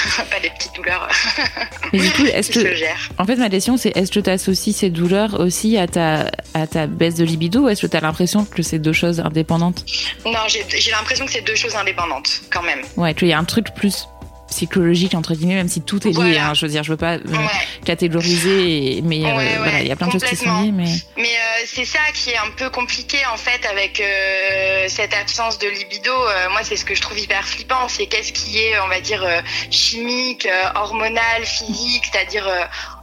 pas 0.30 0.40
des 0.40 0.50
petites 0.50 0.74
douleurs. 0.74 1.08
Mais 1.92 1.98
du 1.98 2.10
coup, 2.10 2.24
est-ce 2.24 2.50
que 2.50 2.74
gèrent 2.74 3.10
En 3.18 3.24
fait, 3.24 3.36
ma 3.36 3.48
question, 3.48 3.76
c'est 3.76 3.96
est-ce 3.96 4.10
que 4.10 4.20
tu 4.20 4.30
associes 4.30 4.72
ces 4.72 4.90
douleurs 4.90 5.40
aussi 5.40 5.76
à 5.76 5.86
ta, 5.86 6.30
à 6.54 6.66
ta 6.66 6.86
baisse 6.86 7.14
de 7.14 7.24
libido 7.24 7.62
ou 7.64 7.68
est-ce 7.68 7.82
que 7.82 7.86
tu 7.86 7.96
as 7.96 8.00
l'impression 8.00 8.44
que 8.44 8.62
c'est 8.62 8.78
deux 8.78 8.92
choses 8.92 9.20
indépendantes? 9.20 9.84
Non 10.24 10.32
j'ai 10.48 10.90
l'impression 10.90 11.26
que 11.26 11.32
c'est 11.32 11.42
deux 11.42 11.54
choses 11.54 11.76
indépendantes 11.76 12.42
quand 12.50 12.62
même. 12.62 12.80
Ouais, 12.96 13.14
qu'il 13.14 13.28
y 13.28 13.32
a 13.32 13.38
un 13.38 13.44
truc 13.44 13.74
plus 13.74 14.06
psychologique, 14.52 15.14
entre 15.14 15.34
guillemets, 15.34 15.56
même 15.56 15.68
si 15.68 15.80
tout 15.82 16.00
est 16.06 16.10
lié. 16.10 16.14
Voilà. 16.14 16.48
hein, 16.50 16.54
je 16.54 16.64
veux 16.66 16.70
dire, 16.70 16.84
je 16.84 16.90
veux 16.90 16.96
pas 16.96 17.14
euh, 17.14 17.18
ouais 17.26 17.38
catégoriser, 17.84 18.98
et- 18.98 19.02
mais 19.02 19.20
euh, 19.24 19.28
Ouais, 19.28 19.36
ouais, 19.36 19.56
voilà, 19.58 19.80
il 19.80 19.88
y 19.88 19.92
a 19.92 19.96
plein 19.96 20.06
de 20.06 20.12
choses 20.12 20.24
qui 20.24 20.36
sont 20.36 20.62
liées. 20.62 20.70
Mais... 20.72 20.84
Mais 21.16 21.24
euh, 21.24 21.64
c'est 21.66 21.84
ça 21.84 21.98
qui 22.14 22.30
est 22.30 22.36
un 22.36 22.50
peu 22.56 22.70
compliqué 22.70 23.18
en 23.32 23.36
fait 23.36 23.66
avec 23.66 24.02
cette 24.88 25.14
absence 25.14 25.58
de 25.58 25.68
libido. 25.68 26.12
Moi, 26.50 26.60
c'est 26.62 26.76
ce 26.76 26.84
que 26.84 26.94
je 26.94 27.00
trouve 27.00 27.18
hyper 27.18 27.46
flippant, 27.46 27.88
c'est 27.88 28.06
qu'est-ce 28.06 28.32
qui 28.32 28.58
est, 28.58 28.78
on 28.80 28.88
va 28.88 29.00
dire, 29.00 29.24
chimique, 29.70 30.46
hormonal, 30.74 31.44
physique, 31.44 32.04
c'est-à-dire, 32.12 32.46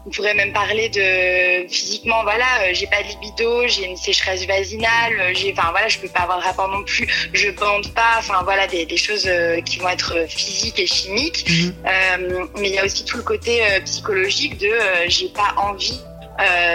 on 0.06 0.10
pourrait 0.10 0.34
même 0.34 0.54
parler 0.54 0.90
de 0.90 1.68
physiquement, 1.68 2.24
voilà, 2.24 2.46
euh, 2.62 2.70
j'ai 2.74 2.88
pas 2.88 3.04
de 3.04 3.08
libido, 3.08 3.68
j'ai 3.68 3.86
une 3.86 3.98
sécheresse 3.98 4.46
vaginale, 4.46 5.20
euh, 5.20 5.32
j'ai, 5.34 5.54
enfin 5.58 5.72
voilà, 5.72 5.88
je 5.88 6.00
peux 6.00 6.08
pas 6.08 6.22
avoir 6.22 6.40
de 6.40 6.44
rapport 6.44 6.70
non 6.70 6.84
plus, 6.84 7.08
je 7.34 7.52
bande 7.52 7.94
pas, 7.94 8.16
enfin 8.18 8.42
voilà, 8.44 8.68
des, 8.68 8.86
des 8.86 8.98
choses 8.98 9.26
euh, 9.28 9.62
qui 9.62 9.80
vont 9.80 9.90
être 9.90 10.26
physiques 10.28 10.80
et 10.80 10.88
chimiques. 10.88 11.50
Mhm. 11.50 12.50
Mais 12.60 12.70
il 12.70 12.76
y 12.76 12.80
a 12.80 12.86
aussi 12.86 13.06
tout 13.06 13.18
le 13.18 13.24
côté 13.24 13.62
psychologique 13.86 14.58
de 14.58 14.72
j'ai 15.08 15.30
pas 15.30 15.54
envie 15.58 16.00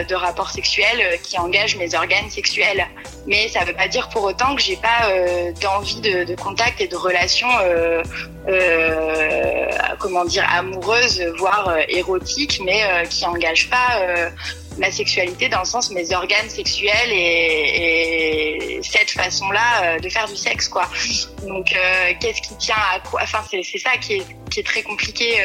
de 0.08 0.14
rapports 0.14 0.50
sexuels 0.50 1.00
euh, 1.00 1.16
qui 1.22 1.38
engagent 1.38 1.76
mes 1.76 1.94
organes 1.94 2.30
sexuels. 2.30 2.86
Mais 3.26 3.48
ça 3.48 3.64
veut 3.64 3.74
pas 3.74 3.88
dire 3.88 4.08
pour 4.10 4.22
autant 4.24 4.54
que 4.54 4.60
j'ai 4.62 4.76
pas 4.76 5.08
euh, 5.08 5.52
d'envie 5.62 6.00
de, 6.00 6.24
de 6.24 6.34
contact 6.34 6.80
et 6.80 6.88
de 6.88 6.96
relations, 6.96 7.48
euh, 7.62 8.02
euh, 8.48 9.68
comment 9.98 10.24
dire, 10.24 10.46
amoureuses, 10.52 11.22
voire 11.38 11.68
euh, 11.68 11.80
érotiques, 11.88 12.60
mais 12.64 12.82
euh, 12.84 13.04
qui 13.04 13.24
engagent 13.24 13.70
pas 13.70 13.98
euh, 14.00 14.28
ma 14.76 14.90
sexualité 14.90 15.48
dans 15.48 15.60
le 15.60 15.64
sens 15.64 15.90
mes 15.90 16.12
organes 16.14 16.50
sexuels 16.50 17.10
et, 17.10 18.76
et 18.76 18.80
cette 18.82 19.10
façon-là 19.10 19.98
de 20.00 20.08
faire 20.08 20.26
du 20.28 20.36
sexe, 20.36 20.68
quoi. 20.68 20.88
Donc, 21.46 21.74
qu'est-ce 22.20 22.42
qui 22.42 22.56
tient 22.56 22.74
à 22.92 22.98
quoi 22.98 23.20
Enfin, 23.22 23.42
c'est 23.50 23.78
ça 23.78 23.96
qui 24.00 24.14
est, 24.14 24.26
qui 24.50 24.60
est 24.60 24.64
très 24.64 24.82
compliqué. 24.82 25.36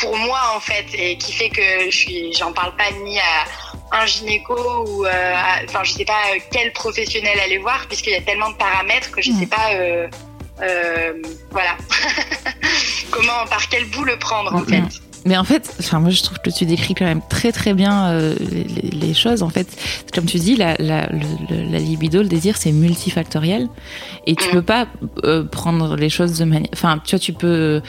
pour 0.00 0.16
moi 0.16 0.40
en 0.56 0.60
fait 0.60 0.86
et 0.94 1.16
qui 1.16 1.32
fait 1.32 1.48
que 1.48 1.88
je 1.88 1.96
suis 1.96 2.32
j'en 2.32 2.52
parle 2.52 2.74
pas 2.76 2.90
ni 3.04 3.18
à 3.18 3.73
un 3.92 4.06
gynéco 4.06 4.54
ou 4.88 5.04
euh, 5.06 5.34
enfin 5.68 5.84
je 5.84 5.92
sais 5.92 6.04
pas 6.04 6.12
euh, 6.34 6.38
quel 6.50 6.72
professionnel 6.72 7.38
aller 7.44 7.58
voir 7.58 7.86
puisqu'il 7.86 8.12
y 8.12 8.16
a 8.16 8.20
tellement 8.22 8.50
de 8.50 8.56
paramètres 8.56 9.10
que 9.10 9.22
je 9.22 9.30
Mm. 9.30 9.38
sais 9.40 9.46
pas 9.46 9.72
euh, 9.74 10.08
voilà 11.50 11.76
comment 13.10 13.44
par 13.48 13.68
quel 13.68 13.84
bout 13.86 14.04
le 14.04 14.16
prendre 14.18 14.54
en 14.54 14.60
Mm. 14.60 14.66
fait 14.66 14.82
Mais 15.26 15.36
en 15.38 15.44
fait, 15.44 15.74
enfin 15.80 16.00
moi 16.00 16.10
je 16.10 16.22
trouve 16.22 16.38
que 16.38 16.50
tu 16.50 16.66
décris 16.66 16.94
quand 16.94 17.06
même 17.06 17.22
très 17.30 17.50
très 17.50 17.72
bien 17.72 18.10
euh, 18.10 18.34
les, 18.92 19.14
choses. 19.14 19.42
En 19.42 19.48
fait, 19.48 19.66
comme 20.12 20.26
tu 20.26 20.38
dis, 20.38 20.54
la, 20.54 20.74
la, 20.78 21.06
le- 21.06 21.70
la 21.72 21.78
libido, 21.78 22.20
le 22.20 22.28
désir, 22.28 22.56
c'est 22.58 22.72
multifactoriel 22.72 23.68
et 24.26 24.34
tu 24.36 24.48
Mm. 24.48 24.50
peux 24.52 24.62
pas 24.62 24.86
euh, 25.24 25.42
prendre 25.44 25.96
les 25.96 26.10
choses 26.10 26.38
de 26.38 26.44
manière. 26.44 26.68
Enfin, 26.74 26.98
tu 27.04 27.10
vois, 27.16 27.18
tu 27.20 27.32
peux 27.32 27.80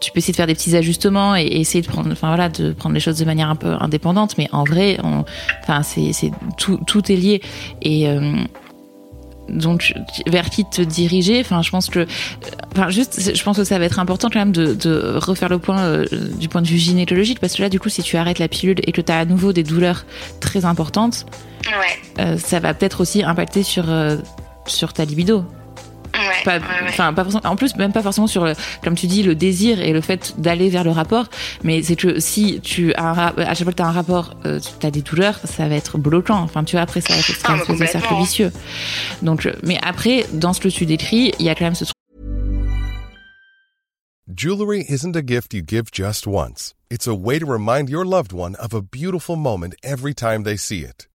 tu 0.00 0.12
peux 0.12 0.18
essayer 0.18 0.32
de 0.32 0.36
faire 0.36 0.46
des 0.46 0.54
petits 0.54 0.76
ajustements 0.76 1.36
et, 1.36 1.44
essayer 1.44 1.82
de 1.82 1.88
prendre, 1.88 2.10
enfin 2.10 2.28
voilà, 2.28 2.48
de 2.48 2.72
prendre 2.72 2.94
les 2.94 3.00
choses 3.00 3.18
de 3.18 3.24
manière 3.24 3.48
un 3.48 3.56
peu 3.56 3.74
indépendante. 3.80 4.36
Mais 4.38 4.48
en 4.52 4.64
vrai, 4.64 4.98
on, 5.02 5.24
enfin 5.62 5.82
c'est 5.82 6.12
c'est 6.12 6.30
tout 6.56 6.78
tout 6.86 7.10
est 7.10 7.16
lié. 7.16 7.42
Et 7.82 8.08
euh, 8.08 8.36
donc 9.48 9.94
vers 10.26 10.50
qui 10.50 10.64
te 10.64 10.82
diriger? 10.82 11.40
Enfin 11.40 11.62
je 11.62 11.70
pense 11.70 11.88
que 11.90 12.06
enfin 12.72 12.90
juste 12.90 13.34
je 13.34 13.42
pense 13.42 13.56
que 13.56 13.64
ça 13.64 13.78
va 13.78 13.84
être 13.84 13.98
important 13.98 14.28
quand 14.30 14.38
même 14.38 14.52
de, 14.52 14.74
de 14.74 15.16
refaire 15.16 15.48
le 15.48 15.58
point 15.58 15.80
euh, 15.80 16.06
du 16.38 16.48
point 16.48 16.62
de 16.62 16.66
vue 16.66 16.78
gynécologique. 16.78 17.40
Parce 17.40 17.54
que 17.54 17.62
là 17.62 17.68
du 17.68 17.78
coup 17.78 17.88
si 17.88 18.02
tu 18.02 18.16
arrêtes 18.16 18.38
la 18.38 18.48
pilule 18.48 18.80
et 18.84 18.92
que 18.92 19.00
tu 19.00 19.12
as 19.12 19.18
à 19.18 19.24
nouveau 19.24 19.52
des 19.52 19.62
douleurs 19.62 20.04
très 20.40 20.64
importantes 20.64 21.26
ouais. 21.66 22.24
euh, 22.24 22.38
ça 22.38 22.60
va 22.60 22.74
peut-être 22.74 23.00
aussi 23.00 23.22
impacter 23.22 23.62
sur 23.62 23.90
euh, 23.90 24.16
sur 24.66 24.92
ta 24.92 25.04
libido 25.04 25.44
ouais 26.18 26.44
pas 26.44 26.58
ouais, 26.58 27.12
pas 27.14 27.24
forcément- 27.24 27.40
en 27.44 27.56
plus 27.56 27.74
même 27.76 27.92
pas 27.92 28.02
forcément 28.02 28.26
sur 28.26 28.44
le, 28.44 28.54
comme 28.82 28.94
tu 28.94 29.06
dis 29.06 29.22
le 29.22 29.34
désir 29.34 29.80
et 29.80 29.92
le 29.92 30.00
fait 30.00 30.34
d'aller 30.38 30.68
vers 30.68 30.84
le 30.84 30.90
rapport 30.90 31.26
mais 31.62 31.82
c'est 31.82 31.96
que 31.96 32.20
si 32.20 32.60
tu 32.62 32.92
as 32.94 33.10
un, 33.10 33.16
à 33.36 33.54
chaque 33.54 33.64
fois 33.64 33.72
que 33.72 33.76
tu 33.76 33.82
as 33.82 33.86
un 33.86 33.92
rapport 33.92 34.36
euh, 34.46 34.60
tu 34.80 34.86
as 34.86 34.90
des 34.90 35.02
douleurs 35.02 35.38
ça 35.44 35.68
va 35.68 35.74
être 35.74 35.98
bloquant. 35.98 36.38
Enfin 36.40 36.64
tu 36.64 36.76
vois 36.76 36.82
après 36.82 37.00
ça 37.00 37.12
va 37.14 37.18
être 37.20 37.40
Ah, 37.44 37.52
un 37.68 37.74
bah, 37.76 37.86
cercle 37.86 38.14
vicieux. 38.16 38.52
Donc 39.22 39.46
euh, 39.46 39.52
mais 39.62 39.78
après 39.82 40.26
dans 40.32 40.52
ce 40.52 40.60
que 40.60 40.68
tu 40.68 40.86
décris 40.86 41.32
il 41.38 41.46
y 41.46 41.48
a 41.50 41.54
quand 41.54 41.64
même 41.64 41.74
ce 41.74 41.84
Jewelry 44.34 44.84
isn't 44.88 45.14
a 45.16 45.22
gift 45.22 45.52
you 45.54 45.62
give 45.62 45.90
just 45.92 46.26
once. 46.26 46.74
It's 46.90 47.06
a 47.06 47.14
way 47.14 47.38
to 47.38 47.46
remind 47.46 47.88
your 47.88 48.04
loved 48.06 48.32
one 48.32 48.56
of 48.56 48.72
a 48.74 48.80
beautiful 48.82 49.36
moment 49.36 49.74
every 49.82 50.14
time 50.14 50.44
they 50.44 50.56
see 50.56 50.80
it. 50.80 51.06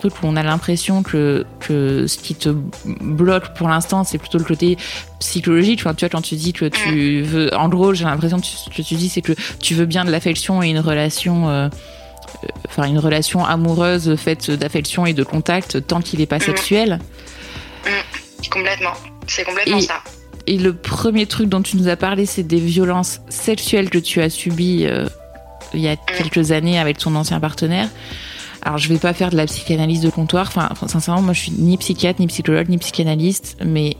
truc 0.00 0.12
où 0.22 0.26
on 0.26 0.34
a 0.34 0.42
l'impression 0.42 1.04
que, 1.04 1.46
que 1.60 2.06
ce 2.08 2.18
qui 2.18 2.34
te 2.34 2.48
bloque 3.00 3.54
pour 3.54 3.68
l'instant, 3.68 4.02
c'est 4.02 4.18
plutôt 4.18 4.38
le 4.38 4.44
côté 4.44 4.76
psychologique. 5.20 5.80
Enfin, 5.80 5.94
tu 5.94 6.04
vois, 6.04 6.08
quand 6.08 6.20
tu 6.20 6.34
dis 6.34 6.52
que 6.52 6.64
tu 6.64 7.22
veux, 7.22 7.54
en 7.54 7.68
gros, 7.68 7.94
j'ai 7.94 8.04
l'impression 8.04 8.40
que 8.40 8.46
ce 8.46 8.70
que 8.70 8.82
tu 8.82 8.96
dis, 8.96 9.08
c'est 9.08 9.22
que 9.22 9.34
tu 9.60 9.74
veux 9.74 9.86
bien 9.86 10.04
de 10.04 10.10
l'affection 10.10 10.64
et 10.64 10.68
une 10.68 10.80
relation, 10.80 11.48
euh, 11.48 11.68
euh, 11.68 12.48
enfin, 12.66 12.84
une 12.88 12.98
relation 12.98 13.44
amoureuse 13.44 14.16
faite 14.16 14.50
d'affection 14.50 15.06
et 15.06 15.12
de 15.12 15.22
contact 15.22 15.86
tant 15.86 16.00
qu'il 16.00 16.18
n'est 16.18 16.26
pas 16.26 16.40
sexuel. 16.40 16.98
complètement 18.50 18.92
c'est 19.28 19.44
complètement 19.44 19.78
Et- 19.78 19.82
ça 19.82 20.02
Et 20.48 20.58
le 20.58 20.74
premier 20.74 21.26
truc 21.26 21.48
dont 21.48 21.62
tu 21.62 21.76
nous 21.76 21.86
as 21.88 21.96
parlé, 21.96 22.26
c'est 22.26 22.42
des 22.42 22.58
violences 22.60 23.20
sexuelles 23.28 23.90
que 23.90 23.98
tu 23.98 24.20
as 24.20 24.28
subies 24.28 24.86
euh, 24.86 25.06
il 25.72 25.80
y 25.80 25.88
a 25.88 25.94
quelques 25.96 26.50
années 26.50 26.78
avec 26.80 26.98
ton 26.98 27.14
ancien 27.14 27.38
partenaire. 27.40 27.88
Alors, 28.64 28.78
je 28.78 28.88
vais 28.88 28.98
pas 28.98 29.12
faire 29.12 29.30
de 29.30 29.36
la 29.36 29.46
psychanalyse 29.46 30.00
de 30.00 30.10
comptoir. 30.10 30.46
Enfin, 30.48 30.68
sincèrement, 30.88 31.20
moi, 31.22 31.32
je 31.34 31.40
suis 31.40 31.52
ni 31.52 31.76
psychiatre, 31.76 32.20
ni 32.20 32.26
psychologue, 32.26 32.68
ni 32.68 32.78
psychanalyste. 32.78 33.56
Mais, 33.64 33.96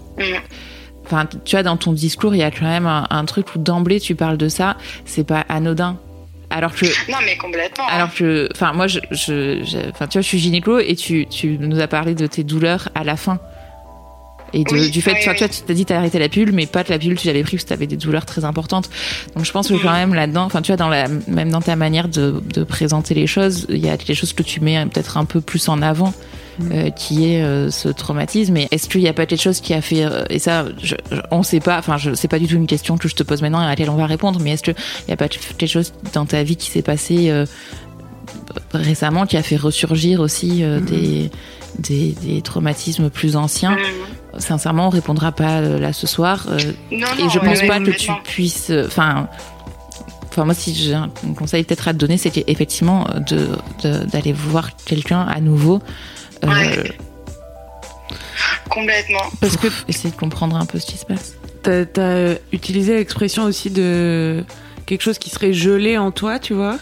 enfin, 1.04 1.26
tu 1.44 1.56
vois, 1.56 1.62
dans 1.62 1.76
ton 1.76 1.92
discours, 1.92 2.34
il 2.34 2.38
y 2.38 2.42
a 2.42 2.50
quand 2.50 2.64
même 2.64 2.86
un, 2.86 3.06
un 3.10 3.24
truc 3.26 3.54
où 3.54 3.58
d'emblée 3.58 4.00
tu 4.00 4.14
parles 4.14 4.38
de 4.38 4.48
ça. 4.48 4.76
C'est 5.04 5.24
pas 5.26 5.44
anodin. 5.48 5.98
Alors 6.50 6.72
que, 6.74 6.84
non 7.10 7.18
mais 7.24 7.36
complètement 7.36 7.84
alors 7.88 8.14
que, 8.14 8.48
enfin, 8.54 8.72
moi, 8.74 8.86
je- 8.86 9.00
enfin, 9.90 10.06
tu 10.06 10.18
vois, 10.18 10.22
je 10.22 10.28
suis 10.28 10.38
gynéco 10.38 10.78
et 10.78 10.94
tu, 10.94 11.26
tu 11.26 11.56
nous 11.58 11.80
as 11.80 11.88
parlé 11.88 12.14
de 12.14 12.26
tes 12.28 12.44
douleurs 12.44 12.90
à 12.94 13.02
la 13.02 13.16
fin. 13.16 13.40
Et 14.52 14.62
de- 14.62 14.70
Oui, 14.72 14.90
du 14.90 15.02
fait, 15.02 15.12
oui, 15.12 15.16
tu 15.18 15.24
vois, 15.24 15.32
oui. 15.32 15.38
tu 15.38 15.44
vois, 15.44 15.48
tu 15.52 15.62
t'as 15.62 15.74
dit 15.74 15.84
t'as 15.84 15.96
arrêté 15.98 16.18
la 16.20 16.28
pilule, 16.28 16.52
mais 16.52 16.66
pas 16.66 16.84
que 16.84 16.92
la 16.92 16.98
pilule 16.98 17.18
tu 17.18 17.26
l'avais 17.26 17.42
pris 17.42 17.56
parce 17.56 17.64
que 17.64 17.68
t'avais 17.70 17.86
des 17.88 17.96
douleurs 17.96 18.24
très 18.26 18.44
importantes. 18.44 18.88
Donc 19.34 19.44
je 19.44 19.50
pense 19.50 19.68
que 19.68 19.74
quand 19.82 19.92
même 19.92 20.14
là-dedans, 20.14 20.44
enfin 20.44 20.62
tu 20.62 20.68
vois, 20.70 20.76
dans 20.76 20.88
la, 20.88 21.08
même 21.26 21.50
dans 21.50 21.60
ta 21.60 21.74
manière 21.74 22.08
de, 22.08 22.40
de 22.52 22.62
présenter 22.62 23.14
les 23.14 23.26
choses, 23.26 23.66
il 23.68 23.84
y 23.84 23.88
a 23.88 23.96
des 23.96 24.14
choses 24.14 24.32
que 24.32 24.44
tu 24.44 24.60
mets 24.60 24.84
peut-être 24.86 25.16
un 25.16 25.24
peu 25.24 25.40
plus 25.40 25.68
en 25.68 25.82
avant 25.82 26.14
euh, 26.70 26.90
qui 26.90 27.32
est 27.32 27.42
euh, 27.42 27.68
ce 27.72 27.88
traumatisme. 27.88 28.56
Et 28.56 28.68
est-ce 28.70 28.88
qu'il 28.88 29.00
n'y 29.00 29.08
a 29.08 29.12
pas 29.12 29.26
quelque 29.26 29.42
chose 29.42 29.60
qui 29.60 29.74
a 29.74 29.80
fait 29.80 30.04
euh, 30.04 30.22
et 30.30 30.38
ça, 30.38 30.66
je, 30.80 30.94
je- 31.10 31.16
on 31.32 31.42
sait 31.42 31.58
pas. 31.58 31.78
Enfin, 31.78 31.96
je 31.96 32.14
c'est 32.14 32.28
pas 32.28 32.38
du 32.38 32.46
tout 32.46 32.54
une 32.54 32.68
question 32.68 32.96
que 32.96 33.08
je 33.08 33.16
te 33.16 33.24
pose 33.24 33.42
maintenant 33.42 33.60
et 33.60 33.64
à 33.64 33.68
laquelle 33.70 33.90
on 33.90 33.96
va 33.96 34.06
répondre. 34.06 34.38
Mais 34.40 34.52
est-ce 34.52 34.62
qu'il 34.62 34.76
n'y 35.08 35.14
a 35.14 35.16
pas 35.16 35.26
quelque 35.28 35.66
chose 35.66 35.92
dans 36.12 36.26
ta 36.26 36.44
vie 36.44 36.54
qui 36.54 36.70
s'est 36.70 36.82
passé 36.82 37.32
récemment 38.72 39.26
qui 39.26 39.36
a 39.36 39.42
fait 39.42 39.56
ressurgir 39.56 40.20
aussi 40.20 40.62
euh, 40.62 40.78
des, 40.80 41.30
des 41.80 42.14
des 42.22 42.40
traumatismes 42.42 43.10
plus 43.10 43.34
anciens? 43.36 43.72
Mm. 43.72 43.78
Sincèrement, 44.38 44.86
on 44.86 44.90
répondra 44.90 45.32
pas 45.32 45.60
euh, 45.60 45.78
là 45.78 45.92
ce 45.92 46.06
soir. 46.06 46.46
euh, 46.48 46.58
Non, 46.92 47.06
et 47.18 47.28
je 47.30 47.38
pense 47.38 47.60
pas 47.62 47.80
que 47.80 47.90
tu 47.90 48.10
puisses. 48.24 48.70
euh, 48.70 48.86
Enfin. 48.86 49.28
Enfin, 50.30 50.44
moi, 50.46 50.54
si 50.54 50.74
j'ai 50.74 50.94
un 50.94 51.10
conseil 51.36 51.62
peut-être 51.62 51.86
à 51.86 51.92
te 51.92 51.98
donner, 51.98 52.16
c'est 52.18 52.30
qu'effectivement, 52.30 53.06
de, 53.28 53.50
de- 53.84 54.04
d'aller 54.06 54.32
voir 54.32 54.74
quelqu'un 54.84 55.20
à 55.20 55.40
nouveau. 55.40 55.80
euh, 56.44 56.48
Ouais. 56.48 56.92
Complètement. 58.68 59.22
Parce 59.40 59.56
que 59.56 59.68
essayer 59.88 60.10
de 60.10 60.16
comprendre 60.16 60.56
un 60.56 60.66
peu 60.66 60.78
ce 60.78 60.86
qui 60.86 60.96
se 60.98 61.04
passe. 61.04 61.34
t'as 61.62 61.82
as 61.96 62.34
utilisé 62.52 62.94
l'expression 62.96 63.44
aussi 63.44 63.70
de 63.70 64.44
quelque 64.86 65.02
chose 65.02 65.18
qui 65.18 65.30
serait 65.30 65.52
gelé 65.52 65.96
en 65.98 66.10
toi, 66.10 66.38
tu 66.38 66.52
vois. 66.54 66.78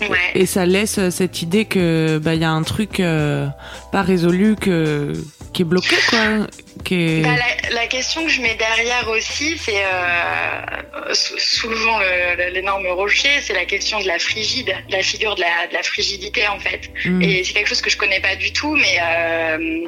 Ouais. 0.00 0.08
Et 0.34 0.46
ça 0.46 0.66
laisse 0.66 1.00
cette 1.10 1.42
idée 1.42 1.64
que 1.64 2.20
bah 2.22 2.34
il 2.34 2.40
y 2.40 2.44
a 2.44 2.50
un 2.50 2.62
truc 2.62 3.00
euh, 3.00 3.46
pas 3.90 4.02
résolu 4.02 4.56
que 4.60 5.12
qui 5.52 5.62
est 5.62 5.64
bloqué 5.64 5.96
quoi, 6.08 6.46
qui 6.84 6.94
est 6.94 7.22
Bah, 7.22 7.34
la, 7.36 7.70
la 7.74 7.86
question 7.86 8.24
que 8.24 8.30
je 8.30 8.40
mets 8.40 8.54
derrière 8.54 9.08
aussi, 9.08 9.58
c'est 9.58 9.84
euh, 9.84 11.12
sou- 11.14 11.38
soulevant 11.38 11.98
le- 11.98 12.36
le- 12.36 12.50
l'énorme 12.50 12.86
rocher, 12.88 13.40
c'est 13.42 13.52
la 13.52 13.64
question 13.64 14.00
de 14.00 14.06
la 14.06 14.18
frigide, 14.18 14.74
de 14.88 14.92
la 14.96 15.02
figure 15.02 15.34
de 15.34 15.40
la, 15.42 15.66
de 15.68 15.74
la 15.74 15.82
frigidité 15.82 16.46
en 16.48 16.58
fait. 16.58 16.90
Mm. 17.04 17.22
Et 17.22 17.44
c'est 17.44 17.52
quelque 17.52 17.68
chose 17.68 17.82
que 17.82 17.90
je 17.90 17.96
connais 17.98 18.20
pas 18.20 18.36
du 18.36 18.52
tout, 18.52 18.74
mais 18.76 18.96
euh, 19.00 19.84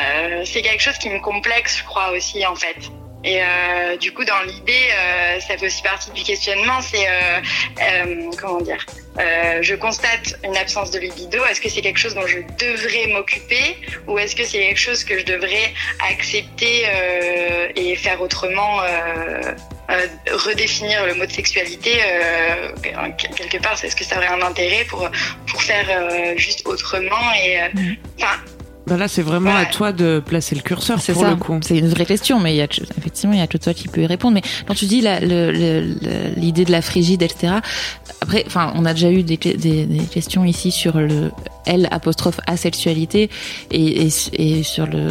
euh, 0.00 0.42
c'est 0.44 0.62
quelque 0.62 0.82
chose 0.82 0.98
qui 0.98 1.10
me 1.10 1.20
complexe, 1.20 1.78
je 1.78 1.84
crois 1.84 2.10
aussi 2.12 2.46
en 2.46 2.54
fait. 2.54 2.76
Et 3.22 3.42
euh, 3.42 3.96
du 3.98 4.12
coup, 4.14 4.24
dans 4.24 4.40
l'idée, 4.46 4.88
euh, 4.94 5.40
ça 5.40 5.58
fait 5.58 5.66
aussi 5.66 5.82
partie 5.82 6.10
du 6.12 6.22
questionnement. 6.22 6.80
C'est 6.80 7.06
euh, 7.06 8.30
comment 8.40 8.60
dire 8.62 8.84
euh, 9.18 9.58
Je 9.62 9.74
constate 9.74 10.36
une 10.44 10.56
absence 10.56 10.90
de 10.90 10.98
libido. 10.98 11.44
Est-ce 11.46 11.60
que 11.60 11.68
c'est 11.68 11.80
quelque 11.82 11.98
chose 11.98 12.14
dont 12.14 12.26
je 12.26 12.38
devrais 12.58 13.06
m'occuper, 13.12 13.76
ou 14.06 14.18
est-ce 14.18 14.36
que 14.36 14.44
c'est 14.44 14.58
quelque 14.60 14.78
chose 14.80 15.02
que 15.04 15.18
je 15.18 15.24
devrais 15.24 15.72
accepter 16.10 16.84
euh, 16.86 17.68
et 17.76 17.96
faire 17.96 18.20
autrement 18.22 18.82
euh, 18.82 18.86
euh, 19.90 20.06
redéfinir 20.46 21.04
le 21.06 21.14
mot 21.14 21.26
de 21.26 21.32
sexualité 21.32 21.92
euh, 22.06 22.68
quelque 23.18 23.58
part, 23.60 23.76
est-ce 23.82 23.96
que 23.96 24.04
ça 24.04 24.16
aurait 24.18 24.28
un 24.28 24.42
intérêt 24.42 24.84
pour 24.84 25.10
pour 25.48 25.62
faire 25.62 25.86
euh, 25.90 26.36
juste 26.36 26.66
autrement 26.66 27.32
et 27.44 27.60
euh, 27.62 27.68
Mhm. 27.74 27.96
Bah 28.90 28.96
là 28.96 29.06
c'est 29.08 29.22
vraiment 29.22 29.54
à 29.54 29.64
toi 29.66 29.92
de 29.92 30.20
placer 30.24 30.54
le 30.56 30.62
curseur 30.62 31.00
C'est 31.00 31.12
pour 31.12 31.22
ça. 31.22 31.30
le 31.30 31.36
coup. 31.36 31.56
C'est 31.62 31.78
une 31.78 31.88
vraie 31.88 32.04
question, 32.04 32.40
mais 32.40 32.52
il 32.54 32.56
y 32.56 32.60
a 32.60 32.66
effectivement, 32.98 33.32
il 33.32 33.38
y 33.38 33.42
a 33.42 33.46
que 33.46 33.56
toi 33.56 33.72
qui 33.72 33.86
peux 33.88 34.02
y 34.02 34.06
répondre. 34.06 34.34
Mais 34.34 34.42
quand 34.66 34.74
tu 34.74 34.86
dis 34.86 35.00
l'idée 36.36 36.64
de 36.64 36.72
la 36.72 36.82
frigide, 36.82 37.22
etc. 37.22 37.54
Après, 38.20 38.44
enfin, 38.46 38.72
on 38.76 38.84
a 38.84 38.92
déjà 38.92 39.10
eu 39.10 39.22
des, 39.22 39.36
des, 39.36 39.54
des 39.86 40.04
questions 40.04 40.44
ici 40.44 40.70
sur 40.70 40.98
le 40.98 41.30
L 41.66 41.88
apostrophe 41.90 42.40
asexualité 42.46 43.30
et, 43.70 44.06
et, 44.06 44.08
et 44.32 44.62
sur 44.62 44.86
le 44.86 45.08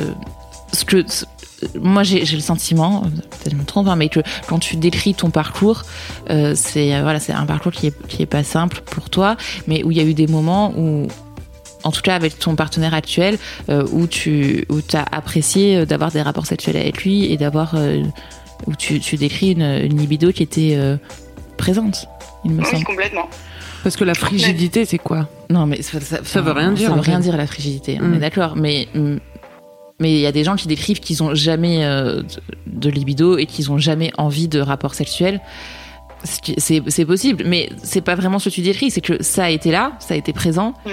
ce 0.74 0.86
que 0.86 1.04
ce- 1.10 1.26
moi 1.82 2.04
j'ai 2.04 2.20
le 2.24 2.40
sentiment, 2.40 3.02
peut-être 3.02 3.52
je 3.52 3.56
me 3.56 3.66
trompe, 3.66 3.88
hein, 3.90 3.96
mais 3.98 4.08
que 4.08 4.22
quand 4.48 4.60
tu 4.60 4.78
décris 4.78 5.14
ton 5.14 5.30
parcours, 5.30 5.84
euh, 6.30 6.54
c'est 6.56 6.94
euh, 6.96 7.02
voilà, 7.02 7.20
c'est 7.20 7.34
un 7.34 7.46
parcours 7.46 7.72
qui 7.74 7.88
est 7.88 8.08
qui 8.08 8.22
est 8.22 8.26
pas 8.28 8.44
simple 8.44 8.82
pour 8.86 9.10
toi, 9.10 9.36
mais 9.68 9.84
où 9.84 9.92
il 9.92 9.98
y 9.98 10.00
a 10.00 10.04
eu 10.04 10.14
des 10.14 10.28
moments 10.28 10.72
où 10.78 11.08
en 11.84 11.92
tout 11.92 12.02
cas 12.02 12.16
avec 12.16 12.38
ton 12.40 12.56
partenaire 12.56 12.94
actuel, 12.94 13.38
euh, 13.70 13.86
où 13.92 14.08
tu 14.08 14.66
où 14.70 14.80
as 14.94 15.06
apprécié 15.16 15.78
euh, 15.78 15.86
d'avoir 15.86 16.12
des 16.12 16.22
rapports 16.22 16.46
sexuels 16.46 16.78
avec 16.78 17.04
lui 17.04 17.32
et 17.32 17.38
d'avoir 17.38 17.76
euh, 17.76 18.04
où 18.68 18.76
tu, 18.76 19.00
tu 19.00 19.16
décris 19.16 19.52
une, 19.54 19.62
une 19.62 19.98
libido 19.98 20.32
qui 20.32 20.44
était 20.44 20.76
euh, 20.76 20.98
présente, 21.58 22.06
il 22.46 22.52
me 22.52 22.62
oui 22.62 22.68
semble. 22.70 22.84
complètement. 22.86 23.30
Parce 23.84 23.96
que 23.96 24.04
la 24.04 24.14
frigidité 24.14 24.84
c'est 24.84 24.98
quoi? 24.98 25.30
Non, 25.50 25.66
mais 25.66 25.82
ça, 25.82 26.02
ça, 26.02 26.18
Ça 26.24 26.42
veut 26.42 26.52
rien 26.52 26.72
dire, 26.74 26.90
Ça 26.90 26.96
veut 26.96 27.02
rien 27.02 27.18
fait. 27.18 27.24
dire 27.24 27.38
la 27.38 27.48
frigidité. 27.48 27.98
On 28.02 28.08
Mm. 28.10 28.14
est 28.16 28.20
d'accord, 28.20 28.56
mais 28.58 28.88
mm, 28.94 29.18
mais 30.02 30.12
il 30.14 30.20
y 30.20 30.26
a 30.28 30.32
des 30.34 30.44
gens 30.44 30.56
qui 30.58 30.68
décrivent 30.68 31.00
qu'ils 31.00 31.24
ont 31.24 31.34
jamais 31.36 31.86
euh, 31.86 32.22
de- 32.22 32.28
de 32.68 32.90
libido 32.90 33.38
et 33.38 33.46
qu'ils 33.46 33.72
ont 33.72 33.78
jamais 33.78 34.12
envie 34.18 34.48
de 34.50 34.60
rapport 34.60 34.96
sexuel. 34.96 35.40
Ce 36.26 36.40
qui- 36.42 36.56
C'est 36.58 36.82
c'est 36.88 37.06
possible, 37.06 37.44
mais 37.46 37.70
c'est 37.84 38.02
pas 38.02 38.16
vraiment 38.16 38.40
ce 38.40 38.50
que 38.50 38.54
tu 38.56 38.62
décris. 38.62 38.92
C'est 38.92 39.00
que 39.02 39.24
ça 39.24 39.46
a 39.46 39.50
été 39.50 39.72
là, 39.72 39.94
ça 40.00 40.14
a 40.14 40.18
été 40.18 40.34
présent 40.34 40.74
Mm. 40.86 40.90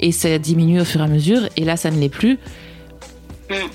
Et 0.00 0.12
ça 0.12 0.38
diminue 0.38 0.80
au 0.80 0.84
fur 0.84 1.00
et 1.00 1.04
à 1.04 1.08
mesure. 1.08 1.48
Et 1.56 1.64
là, 1.64 1.76
ça 1.76 1.90
ne 1.90 1.98
l'est 1.98 2.08
plus. 2.08 2.38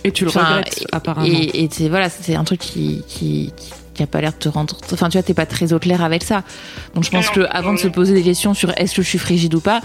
Et 0.03 0.11
tu 0.11 0.23
le 0.23 0.29
Enfin, 0.29 0.57
regrettes 0.57 0.85
apparemment. 0.91 1.27
Et, 1.27 1.63
et 1.63 1.69
c'est 1.71 1.89
voilà, 1.89 2.09
c'est 2.09 2.35
un 2.35 2.43
truc 2.43 2.59
qui, 2.59 3.03
qui, 3.07 3.51
qui, 3.57 3.71
qui 3.95 4.03
a 4.03 4.07
pas 4.07 4.21
l'air 4.21 4.31
de 4.31 4.37
te 4.37 4.49
rendre. 4.49 4.77
Enfin, 4.91 5.09
tu 5.09 5.17
vois, 5.17 5.23
t'es 5.23 5.33
pas 5.33 5.45
très 5.47 5.73
au 5.73 5.79
clair 5.79 6.03
avec 6.03 6.23
ça. 6.23 6.43
Donc, 6.93 7.03
je 7.03 7.09
pense 7.09 7.25
Non, 7.27 7.33
que 7.33 7.41
avant 7.49 7.73
de 7.73 7.79
se 7.79 7.87
poser 7.87 8.13
des 8.13 8.21
questions 8.23 8.53
sur 8.53 8.71
est-ce 8.77 8.95
que 8.95 9.01
je 9.01 9.07
suis 9.07 9.17
frigide 9.17 9.55
ou 9.55 9.59
pas, 9.61 9.81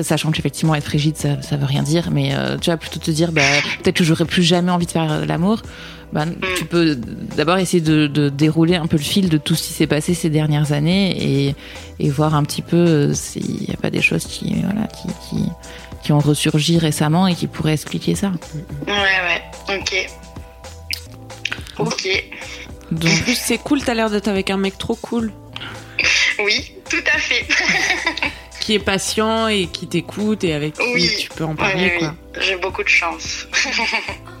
sachant 0.00 0.30
qu'effectivement 0.30 0.74
être 0.74 0.84
frigide, 0.84 1.16
ça, 1.16 1.42
ça 1.42 1.56
veut 1.56 1.66
rien 1.66 1.82
dire, 1.82 2.08
mais 2.10 2.30
euh, 2.34 2.56
tu 2.56 2.70
vas 2.70 2.76
plutôt 2.76 2.98
te 2.98 3.10
dire, 3.10 3.32
bah, 3.32 3.42
peut-être 3.82 3.96
que 3.96 4.04
j'aurais 4.04 4.24
plus 4.24 4.42
jamais 4.42 4.70
envie 4.72 4.86
de 4.86 4.90
faire 4.90 5.10
euh, 5.10 5.26
l'amour. 5.26 5.62
Bah, 6.12 6.24
tu 6.56 6.64
peux 6.64 6.94
d'abord 7.36 7.58
essayer 7.58 7.82
de, 7.82 8.06
de 8.06 8.28
dérouler 8.30 8.76
un 8.76 8.86
peu 8.86 8.96
le 8.96 9.02
fil 9.02 9.28
de 9.28 9.36
tout 9.36 9.54
ce 9.54 9.62
qui 9.66 9.72
s'est 9.74 9.86
passé 9.86 10.14
ces 10.14 10.30
dernières 10.30 10.72
années 10.72 11.46
et, 11.48 11.54
et 12.00 12.08
voir 12.10 12.34
un 12.34 12.42
petit 12.44 12.62
peu 12.62 12.76
euh, 12.76 13.12
s'il 13.14 13.44
n'y 13.60 13.74
a 13.74 13.76
pas 13.76 13.90
des 13.90 14.00
choses 14.00 14.24
qui, 14.24 14.54
voilà, 14.62 14.86
qui, 14.86 15.08
qui, 15.28 15.44
qui 16.02 16.12
ont 16.12 16.18
ressurgi 16.18 16.78
récemment 16.78 17.26
et 17.26 17.34
qui 17.34 17.46
pourraient 17.46 17.74
expliquer 17.74 18.14
ça. 18.14 18.32
Ouais 18.86 18.92
ouais. 18.92 19.76
Ok. 19.76 20.08
Ok. 21.78 22.08
Donc, 22.90 23.10
en 23.12 23.16
plus 23.24 23.34
c'est 23.38 23.58
cool, 23.58 23.82
t'as 23.84 23.92
l'air 23.94 24.08
d'être 24.08 24.28
avec 24.28 24.48
un 24.50 24.56
mec 24.56 24.78
trop 24.78 24.94
cool, 24.94 25.30
Oui, 26.42 26.72
tout 26.88 26.96
à 27.14 27.18
fait. 27.18 27.46
qui 28.60 28.74
est 28.74 28.78
patient 28.78 29.48
et 29.48 29.66
qui 29.66 29.86
t'écoute 29.86 30.42
et 30.44 30.54
avec 30.54 30.72
qui 30.74 30.82
Oui. 30.94 31.10
tu 31.20 31.28
peux 31.28 31.44
en 31.44 31.54
parler 31.54 31.92
oui. 32.00 32.06
J'ai 32.40 32.56
beaucoup 32.56 32.82
de 32.82 32.88
chance. 32.88 33.46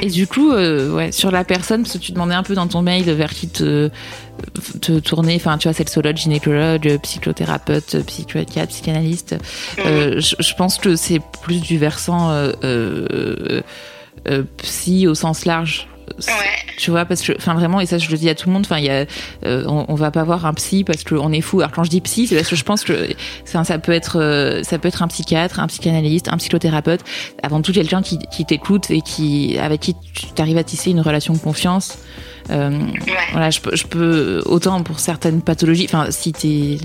Et 0.00 0.08
du 0.08 0.26
coup, 0.26 0.52
euh, 0.52 0.92
ouais, 0.94 1.12
sur 1.12 1.30
la 1.30 1.44
personne, 1.44 1.82
parce 1.82 1.94
que 1.94 1.98
tu 1.98 2.12
demandais 2.12 2.34
un 2.34 2.42
peu 2.42 2.54
dans 2.54 2.66
ton 2.66 2.82
mail 2.82 3.10
vers 3.10 3.30
qui 3.30 3.48
te, 3.48 3.90
te 4.80 4.98
tourner, 4.98 5.36
enfin, 5.36 5.58
tu 5.58 5.68
vois, 5.68 5.74
sexologue, 5.74 6.16
gynécologue, 6.16 6.98
psychothérapeute, 7.02 8.04
psychiatre, 8.06 8.68
psychanalyste. 8.68 9.36
Euh, 9.84 10.20
je, 10.20 10.36
je 10.38 10.54
pense 10.54 10.78
que 10.78 10.96
c'est 10.96 11.20
plus 11.42 11.60
du 11.60 11.78
versant 11.78 12.30
euh, 12.30 12.52
euh, 12.64 13.62
euh, 14.28 14.42
psy 14.58 15.06
au 15.06 15.14
sens 15.14 15.44
large. 15.44 15.88
Ouais. 16.18 16.72
Tu 16.78 16.90
vois, 16.90 17.04
parce 17.04 17.22
que, 17.22 17.32
enfin, 17.36 17.54
vraiment, 17.54 17.80
et 17.80 17.86
ça, 17.86 17.98
je 17.98 18.10
le 18.10 18.16
dis 18.16 18.28
à 18.28 18.34
tout 18.34 18.48
le 18.48 18.52
monde, 18.54 18.64
enfin, 18.66 18.78
il 18.78 18.84
y 18.84 18.90
a, 18.90 19.06
euh, 19.44 19.64
on, 19.66 19.84
on 19.88 19.94
va 19.94 20.10
pas 20.10 20.24
voir 20.24 20.46
un 20.46 20.54
psy 20.54 20.84
parce 20.84 21.04
qu'on 21.04 21.32
est 21.32 21.40
fou. 21.40 21.60
Alors, 21.60 21.70
quand 21.72 21.84
je 21.84 21.90
dis 21.90 22.00
psy, 22.00 22.26
c'est 22.26 22.34
parce 22.36 22.48
que 22.48 22.56
je 22.56 22.64
pense 22.64 22.84
que 22.84 23.08
ça, 23.44 23.62
ça 23.64 23.78
peut 23.78 23.92
être, 23.92 24.18
euh, 24.20 24.62
ça 24.62 24.78
peut 24.78 24.88
être 24.88 25.02
un 25.02 25.08
psychiatre, 25.08 25.60
un 25.60 25.66
psychanalyste, 25.66 26.28
un 26.28 26.36
psychothérapeute, 26.38 27.00
avant 27.42 27.60
tout 27.62 27.72
quelqu'un 27.72 28.02
qui, 28.02 28.18
qui 28.30 28.44
t'écoute 28.44 28.90
et 28.90 29.00
qui, 29.02 29.58
avec 29.58 29.80
qui 29.80 29.94
tu 29.94 30.40
arrives 30.42 30.58
à 30.58 30.64
tisser 30.64 30.90
une 30.90 31.00
relation 31.00 31.34
de 31.34 31.38
confiance. 31.38 31.98
Euh, 32.50 32.70
Ouais. 32.70 33.14
voilà, 33.30 33.50
je 33.50 33.60
peux, 33.60 33.76
je 33.76 33.86
peux, 33.86 34.42
autant 34.46 34.82
pour 34.82 34.98
certaines 34.98 35.42
pathologies, 35.42 35.84
enfin, 35.88 36.06
si 36.10 36.32
t'es, 36.32 36.78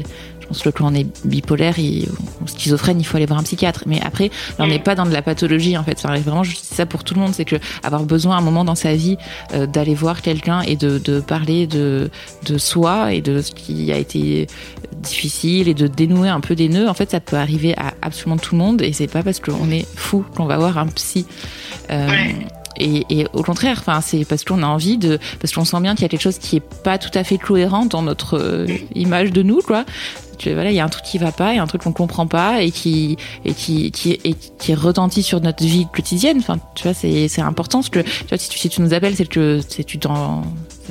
je 0.51 0.53
pense 0.53 0.63
que 0.63 0.69
quand 0.69 0.91
on 0.91 0.95
est 0.95 1.05
bipolaire 1.25 1.77
et, 1.77 2.07
ou 2.41 2.47
schizophrène, 2.47 2.99
il 2.99 3.03
faut 3.03 3.17
aller 3.17 3.25
voir 3.25 3.39
un 3.39 3.43
psychiatre. 3.43 3.83
Mais 3.85 3.99
après, 4.01 4.29
là, 4.57 4.65
on 4.65 4.67
n'est 4.67 4.79
pas 4.79 4.95
dans 4.95 5.05
de 5.05 5.11
la 5.11 5.21
pathologie, 5.21 5.77
en 5.77 5.83
fait. 5.83 5.97
Enfin, 6.03 6.17
vraiment, 6.19 6.43
je 6.43 6.51
dis 6.51 6.61
ça 6.63 6.85
pour 6.85 7.03
tout 7.03 7.13
le 7.15 7.19
monde, 7.19 7.33
c'est 7.33 7.43
que 7.45 7.57
avoir 7.83 8.03
besoin 8.03 8.35
à 8.35 8.39
un 8.39 8.41
moment 8.41 8.63
dans 8.63 8.75
sa 8.75 8.95
vie 8.95 9.17
euh, 9.53 9.65
d'aller 9.65 9.93
voir 9.93 10.21
quelqu'un 10.21 10.61
et 10.61 10.75
de, 10.75 10.99
de 10.99 11.19
parler 11.19 11.67
de, 11.67 12.09
de 12.45 12.57
soi 12.57 13.13
et 13.13 13.21
de 13.21 13.41
ce 13.41 13.51
qui 13.51 13.91
a 13.91 13.97
été 13.97 14.47
difficile 15.01 15.67
et 15.67 15.73
de 15.73 15.87
dénouer 15.87 16.29
un 16.29 16.39
peu 16.39 16.55
des 16.55 16.69
nœuds, 16.69 16.87
en 16.89 16.93
fait, 16.93 17.11
ça 17.11 17.19
peut 17.19 17.35
arriver 17.35 17.75
à 17.77 17.93
absolument 18.01 18.37
tout 18.37 18.55
le 18.55 18.59
monde 18.59 18.81
et 18.81 18.93
c'est 18.93 19.07
pas 19.07 19.23
parce 19.23 19.39
qu'on 19.39 19.69
est 19.69 19.85
fou 19.95 20.23
qu'on 20.35 20.45
va 20.45 20.57
voir 20.57 20.77
un 20.77 20.87
psy. 20.87 21.25
Euh, 21.91 22.07
Ouais. 22.07 22.35
Et, 22.79 23.25
au 23.33 23.43
contraire, 23.43 23.77
enfin, 23.79 24.01
c'est 24.01 24.25
parce 24.25 24.43
qu'on 24.43 24.63
a 24.63 24.67
envie 24.67 24.97
de, 24.97 25.19
parce 25.39 25.53
qu'on 25.53 25.65
sent 25.65 25.79
bien 25.81 25.93
qu'il 25.95 26.03
y 26.03 26.05
a 26.05 26.09
quelque 26.09 26.21
chose 26.21 26.37
qui 26.37 26.57
est 26.57 26.63
pas 26.83 26.97
tout 26.97 27.11
à 27.13 27.23
fait 27.23 27.37
cohérent 27.37 27.85
dans 27.85 28.01
notre 28.01 28.37
euh, 28.37 28.67
image 28.95 29.31
de 29.31 29.43
nous, 29.43 29.61
quoi. 29.61 29.85
Tu- 30.37 30.53
voilà, 30.53 30.69
il 30.69 30.75
y 30.75 30.79
a 30.79 30.85
un 30.85 30.89
truc 30.89 31.03
qui 31.03 31.17
va 31.17 31.31
pas, 31.31 31.53
il 31.53 31.55
y 31.55 31.59
a 31.59 31.63
un 31.63 31.67
truc 31.67 31.81
qu'on 31.81 31.93
comprend 31.93 32.27
pas 32.27 32.61
et 32.61 32.69
qui 32.69 33.17
et 33.43 33.53
qui 33.53 33.91
et 34.23 34.35
qui 34.59 34.75
retentit 34.75 35.23
sur 35.23 35.41
notre 35.41 35.63
vie 35.63 35.87
quotidienne. 35.91 36.37
Enfin, 36.37 36.59
tu 36.75 36.83
vois, 36.83 36.93
c'est 36.93 37.27
c'est 37.27 37.41
important 37.41 37.79
parce 37.79 37.89
que 37.89 38.03
si 38.37 38.49
tu 38.49 38.59
si 38.59 38.69
tu 38.69 38.81
nous 38.81 38.93
appelles, 38.93 39.15
c'est 39.15 39.27
que 39.27 39.61
c'est 39.67 39.83
tu 39.83 39.97
dans 39.97 40.43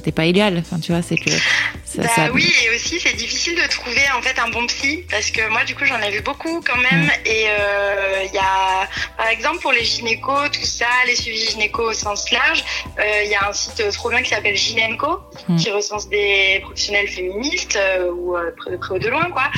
c'était 0.07 0.15
pas 0.15 0.27
égal. 0.27 0.57
Enfin, 0.65 0.79
tu 0.79 0.93
vois, 0.93 1.03
c'est 1.03 1.17
que 1.17 1.31
ça, 1.31 2.03
bah 2.03 2.09
ça- 2.15 2.31
oui, 2.33 2.49
et 2.65 2.71
aussi 2.77 3.01
c'est 3.01 3.15
difficile 3.17 3.57
de 3.57 3.67
trouver 3.69 4.03
en 4.17 4.23
fait 4.23 4.39
un 4.39 4.49
bon 4.51 4.65
psy 4.69 5.05
parce 5.11 5.31
que 5.33 5.49
moi 5.49 5.65
du 5.65 5.75
coup 5.75 5.85
j'en 5.85 5.99
ai 6.01 6.11
vu 6.13 6.21
beaucoup 6.21 6.61
quand 6.65 6.77
même 6.77 7.11
et 7.25 7.47
euh, 7.49 8.23
il 8.27 8.33
y 8.35 8.39
a 8.39 8.89
par 9.17 9.27
exemple 9.29 9.59
pour 9.61 9.73
les 9.73 9.85
gynécos 9.85 10.51
tout 10.53 10.65
ça, 10.65 10.87
les 11.09 11.17
suivis 11.17 11.49
gynéco 11.51 11.91
au 11.91 11.93
sens 11.93 12.31
large, 12.31 12.63
euh, 13.01 13.23
il 13.25 13.31
y 13.31 13.35
a 13.35 13.49
un 13.49 13.53
site 13.53 13.83
trop 13.93 14.11
bien 14.11 14.23
qui 14.23 14.31
s'appelle 14.31 14.57
Gynenco 14.57 15.21
Mm. 15.49 15.57
qui 15.59 15.71
recense 15.71 16.09
des 16.09 16.61
professionnels 16.63 17.09
féministes 17.09 17.77
euh, 17.77 18.11
ou 18.13 18.37
euh, 18.37 18.51
de 18.71 18.77
près 18.77 18.95
ou 18.95 18.99
de 18.99 19.09
loin 19.09 19.29
quoi 19.31 19.49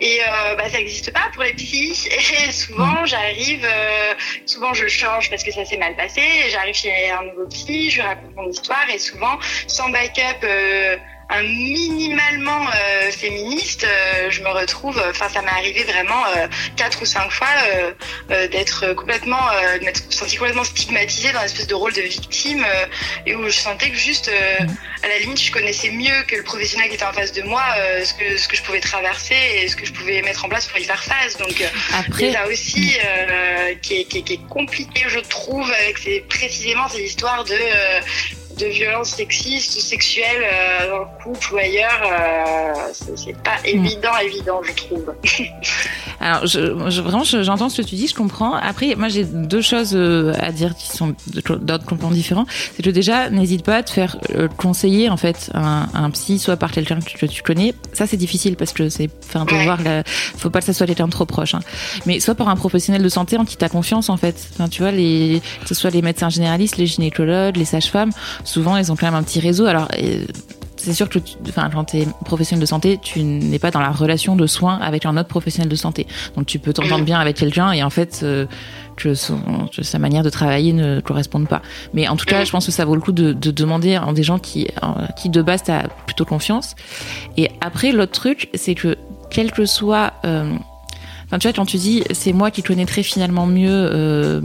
Et 0.00 0.20
euh, 0.20 0.56
bah, 0.56 0.68
ça 0.68 0.78
n'existe 0.78 1.12
pas 1.12 1.30
pour 1.32 1.42
les 1.42 1.52
psys. 1.54 2.08
Et 2.48 2.52
souvent, 2.52 3.04
j'arrive, 3.06 3.64
euh, 3.64 4.14
souvent 4.46 4.74
je 4.74 4.86
change 4.88 5.30
parce 5.30 5.42
que 5.44 5.52
ça 5.52 5.64
s'est 5.64 5.76
mal 5.76 5.94
passé. 5.96 6.22
J'arrive 6.50 6.74
chez 6.74 7.10
un 7.10 7.22
nouveau 7.24 7.46
psy, 7.46 7.90
je 7.90 8.02
raconte 8.02 8.34
mon 8.36 8.48
histoire 8.48 8.88
et 8.92 8.98
souvent, 8.98 9.38
sans 9.66 9.88
backup, 9.90 10.44
euh, 10.44 10.96
minimalement 11.42 12.66
euh, 12.68 13.10
féministe, 13.10 13.84
euh, 13.84 14.30
je 14.30 14.42
me 14.42 14.48
retrouve, 14.48 15.02
enfin 15.10 15.28
ça 15.28 15.42
m'est 15.42 15.50
arrivé 15.50 15.84
vraiment 15.84 16.24
euh, 16.36 16.46
quatre 16.76 17.02
ou 17.02 17.04
cinq 17.04 17.30
fois 17.30 17.48
d'être 18.28 18.94
complètement, 18.94 19.40
de 19.78 19.84
m'être 19.84 20.12
sentie 20.12 20.36
complètement 20.36 20.64
stigmatisée 20.64 21.32
dans 21.32 21.40
une 21.40 21.46
espèce 21.46 21.66
de 21.66 21.74
rôle 21.74 21.92
de 21.92 22.02
victime 22.02 22.64
et 23.26 23.34
où 23.34 23.44
je 23.44 23.58
sentais 23.58 23.90
que 23.90 23.96
juste, 23.96 24.30
à 25.02 25.08
la 25.08 25.18
limite, 25.18 25.40
je 25.40 25.52
connaissais 25.52 25.90
mieux 25.90 26.22
que 26.26 26.36
le 26.36 26.42
professionnel 26.42 26.88
qui 26.88 26.94
était 26.94 27.04
en 27.04 27.12
face 27.12 27.32
de 27.32 27.42
moi 27.42 27.62
ce 28.04 28.14
que 28.14 28.36
ce 28.36 28.48
que 28.48 28.56
je 28.56 28.62
pouvais 28.62 28.80
traverser 28.80 29.36
et 29.56 29.68
ce 29.68 29.76
que 29.76 29.86
je 29.86 29.92
pouvais 29.92 30.22
mettre 30.22 30.44
en 30.44 30.48
place 30.48 30.66
pour 30.66 30.78
y 30.78 30.84
faire 30.84 31.02
face. 31.02 31.36
Donc 31.36 31.62
après, 31.92 32.30
là 32.30 32.46
aussi 32.48 32.96
qui 33.82 33.94
est, 33.94 34.04
qui, 34.04 34.18
est, 34.18 34.22
qui, 34.22 34.32
est, 34.34 34.48
compliqué, 34.48 35.04
je 35.08 35.20
trouve, 35.20 35.70
avec 35.70 35.98
ces, 35.98 36.20
précisément 36.20 36.88
ces 36.88 37.02
histoires 37.02 37.44
de 37.44 37.58
de 38.58 38.66
violences 38.66 39.10
sexistes 39.10 39.76
ou 39.76 39.80
sexuelles 39.80 40.42
euh, 40.42 40.90
dans 40.90 40.98
le 41.00 41.22
couple 41.22 41.54
ou 41.54 41.56
ailleurs, 41.58 42.02
euh, 42.04 42.92
c'est 42.92 43.36
pas 43.42 43.58
mm. 43.62 43.66
évident, 43.66 44.16
évident, 44.22 44.62
je 44.62 44.72
trouve. 44.72 45.14
Alors, 46.24 46.46
je, 46.46 46.58
je, 46.88 47.02
vraiment, 47.02 47.22
j'entends 47.22 47.68
ce 47.68 47.82
que 47.82 47.86
tu 47.86 47.96
dis, 47.96 48.08
je 48.08 48.14
comprends. 48.14 48.54
Après, 48.54 48.94
moi, 48.96 49.08
j'ai 49.08 49.24
deux 49.24 49.60
choses 49.60 49.92
euh, 49.94 50.32
à 50.40 50.52
dire 50.52 50.74
qui 50.74 50.88
sont 50.88 51.14
d'ordre 51.60 51.84
complètement 51.84 52.10
différent. 52.10 52.46
C'est 52.74 52.82
que 52.82 52.88
déjà, 52.88 53.28
n'hésite 53.28 53.62
pas 53.62 53.76
à 53.76 53.82
te 53.82 53.90
faire 53.90 54.16
euh, 54.34 54.48
conseiller, 54.48 55.10
en 55.10 55.18
fait, 55.18 55.50
un, 55.52 55.86
un 55.92 56.10
psy, 56.12 56.38
soit 56.38 56.56
par 56.56 56.72
quelqu'un 56.72 56.98
que 57.00 57.26
tu, 57.26 57.42
connais. 57.42 57.74
Ça, 57.92 58.06
c'est 58.06 58.16
difficile 58.16 58.56
parce 58.56 58.72
que 58.72 58.88
c'est, 58.88 59.10
enfin, 59.26 59.44
de 59.44 59.54
voir, 59.64 59.82
la, 59.82 60.02
faut 60.06 60.48
pas 60.48 60.60
que 60.60 60.64
ça 60.64 60.72
soit 60.72 60.86
quelqu'un 60.86 61.10
trop 61.10 61.26
proche. 61.26 61.54
Hein. 61.54 61.60
Mais 62.06 62.20
soit 62.20 62.34
par 62.34 62.48
un 62.48 62.56
professionnel 62.56 63.02
de 63.02 63.08
santé 63.10 63.36
en 63.36 63.44
qui 63.44 63.58
t'as 63.58 63.68
confiance, 63.68 64.08
en 64.08 64.16
fait. 64.16 64.48
Enfin, 64.54 64.70
tu 64.70 64.80
vois, 64.80 64.92
les, 64.92 65.42
que 65.60 65.68
ce 65.68 65.74
soit 65.74 65.90
les 65.90 66.00
médecins 66.00 66.30
généralistes, 66.30 66.78
les 66.78 66.86
gynécologues, 66.86 67.58
les 67.58 67.66
sages-femmes, 67.66 68.12
souvent, 68.44 68.78
ils 68.78 68.90
ont 68.90 68.96
quand 68.96 69.06
même 69.06 69.14
un 69.14 69.24
petit 69.24 69.40
réseau. 69.40 69.66
Alors, 69.66 69.88
c'est 70.84 70.92
sûr 70.92 71.08
que, 71.08 71.18
enfin, 71.48 71.70
quand 71.72 71.84
tu 71.84 71.98
es 71.98 72.08
professionnel 72.24 72.60
de 72.60 72.66
santé, 72.66 72.98
tu 73.02 73.22
n'es 73.22 73.58
pas 73.58 73.70
dans 73.70 73.80
la 73.80 73.90
relation 73.90 74.36
de 74.36 74.46
soins 74.46 74.78
avec 74.78 75.06
un 75.06 75.16
autre 75.16 75.28
professionnel 75.28 75.68
de 75.68 75.76
santé. 75.76 76.06
Donc, 76.36 76.46
tu 76.46 76.58
peux 76.58 76.72
t'entendre 76.72 77.04
bien 77.04 77.18
avec 77.18 77.36
quelqu'un 77.36 77.72
et 77.72 77.82
en 77.82 77.90
fait, 77.90 78.20
euh, 78.22 78.46
que, 78.96 79.14
sa 79.14 79.98
manière 79.98 80.22
de 80.22 80.30
travailler 80.30 80.72
ne 80.72 81.00
corresponde 81.00 81.48
pas. 81.48 81.62
Mais 81.92 82.08
en 82.08 82.16
tout 82.16 82.26
cas, 82.26 82.44
je 82.44 82.50
pense 82.50 82.66
que 82.66 82.72
ça 82.72 82.84
vaut 82.84 82.94
le 82.94 83.00
coup 83.00 83.12
de, 83.12 83.32
demander 83.32 83.94
à 83.94 84.12
des 84.12 84.22
gens 84.22 84.38
qui, 84.38 84.68
qui 85.16 85.28
de 85.28 85.42
base, 85.42 85.62
t'as 85.64 85.88
plutôt 86.06 86.24
confiance. 86.24 86.76
Et 87.36 87.50
après, 87.60 87.92
l'autre 87.92 88.12
truc, 88.12 88.48
c'est 88.54 88.74
que, 88.74 88.96
quel 89.30 89.50
que 89.52 89.64
soit, 89.64 90.12
euh, 90.24 90.54
Enfin, 91.26 91.38
tu 91.38 91.48
vois, 91.48 91.54
quand 91.54 91.64
tu 91.64 91.78
dis 91.78 92.04
c'est 92.12 92.34
moi 92.34 92.50
qui 92.50 92.62
connaîtrai 92.62 93.02
finalement 93.02 93.46
mieux 93.46 93.70
euh, 93.70 94.42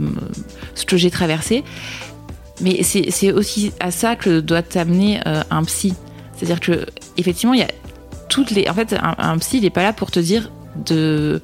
ce 0.74 0.86
que 0.86 0.96
j'ai 0.96 1.10
traversé, 1.10 1.62
mais 2.60 2.82
c'est 2.82 3.32
aussi 3.32 3.72
à 3.80 3.90
ça 3.90 4.16
que 4.16 4.40
doit 4.40 4.62
t'amener 4.62 5.20
euh, 5.26 5.42
un 5.50 5.64
psy. 5.64 5.94
C'est-à-dire 6.40 6.60
que 6.60 6.86
effectivement, 7.18 7.52
il 7.52 7.60
y 7.60 7.64
a 7.64 7.70
toutes 8.30 8.50
les. 8.50 8.66
En 8.70 8.74
fait, 8.74 8.96
un, 8.98 9.36
psy, 9.38 9.60
n'est 9.60 9.68
pas 9.68 9.82
là 9.82 9.92
pour 9.92 10.10
te 10.10 10.18
dire 10.18 10.50
de, 10.74 11.42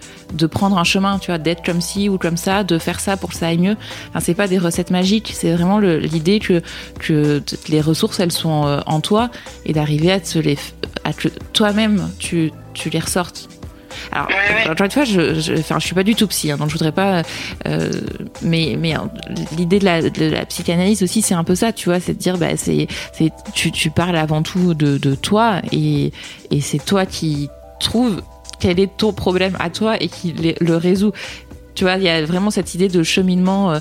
prendre 0.51 0.79
un 0.79 0.85
chemin, 0.85 1.19
tu 1.19 1.27
vois, 1.27 1.37
d'être 1.37 1.63
comme 1.63 1.83
ci 1.83 2.09
ou 2.09 2.17
comme 2.17 2.39
ça, 2.39 2.65
de 2.65 2.79
faire 2.79 2.99
ça 2.99 3.19
pour 3.19 3.31
que 3.31 3.37
ça 3.37 3.49
aille 3.49 3.59
mieux. 3.59 3.77
Enfin, 4.09 4.21
c'est 4.21 4.35
pas 4.35 4.49
des 4.49 4.57
recettes 4.57 4.91
magiques, 4.91 5.33
c'est 5.35 5.53
vraiment 5.53 5.81
l'idée 5.81 6.41
que, 6.41 6.63
que 6.99 7.43
les 7.69 7.83
ressources, 7.83 8.21
elles 8.21 8.33
sont 8.33 8.65
euh, 8.65 8.81
en 8.87 9.01
toi 9.01 9.29
et 9.67 9.75
d'arriver 9.75 10.13
à 10.13 10.21
te 10.21 10.39
les. 10.39 10.57
que 11.19 11.29
toi-même, 11.53 12.09
tu, 12.19 12.53
tu 12.73 12.89
les 12.89 13.01
ressortes. 13.01 13.51
Alors, 14.13 14.29
encore 14.71 14.85
une 14.85 14.91
fois, 14.91 15.05
je, 15.05 15.41
je, 15.41 15.55
enfin, 15.55 15.79
je 15.79 15.87
suis 15.87 15.95
pas 15.95 16.03
du 16.03 16.15
tout 16.15 16.27
psy, 16.29 16.51
hein, 16.51 16.57
donc 16.57 16.69
je 16.69 16.75
voudrais 16.75 16.93
pas. 16.93 17.23
Euh, 17.67 17.91
mais, 18.43 18.77
mais 18.79 18.95
hein, 18.95 19.11
l'idée 19.57 19.79
de 19.79 19.85
la, 19.85 20.09
de 20.09 20.25
la, 20.27 20.45
psychanalyse 20.47 21.03
aussi, 21.03 21.23
c'est 21.23 21.35
un 21.35 21.45
peu 21.45 21.55
ça, 21.55 21.73
tu 21.73 21.89
vois, 21.89 22.01
c'est 22.01 22.15
de 22.15 22.19
dire, 22.19 22.39
bah, 22.39 22.57
c'est, 22.57 22.87
c'est, 23.13 23.31
tu, 23.55 23.73
tu 23.73 23.91
parles 23.91 24.17
avant 24.17 24.43
tout 24.43 24.75
de, 24.75 24.99
de 24.99 25.15
toi 25.15 25.61
et, 25.73 26.13
et 26.51 26.61
c'est 26.61 26.85
toi 26.85 27.07
qui 27.07 27.49
trouves 27.81 28.23
quel 28.59 28.81
est 28.81 28.97
ton 28.97 29.13
problème 29.13 29.57
à 29.61 29.71
toi 29.71 30.01
et 30.01 30.09
qui 30.09 30.35
le 30.61 30.77
résout. 30.77 31.13
Tu 31.77 31.85
vois, 31.85 31.97
il 31.97 32.03
y 32.03 32.09
a 32.09 32.25
vraiment 32.25 32.51
cette 32.51 32.75
idée 32.75 32.89
de 32.89 33.03
cheminement 33.03 33.73
euh, 33.73 33.79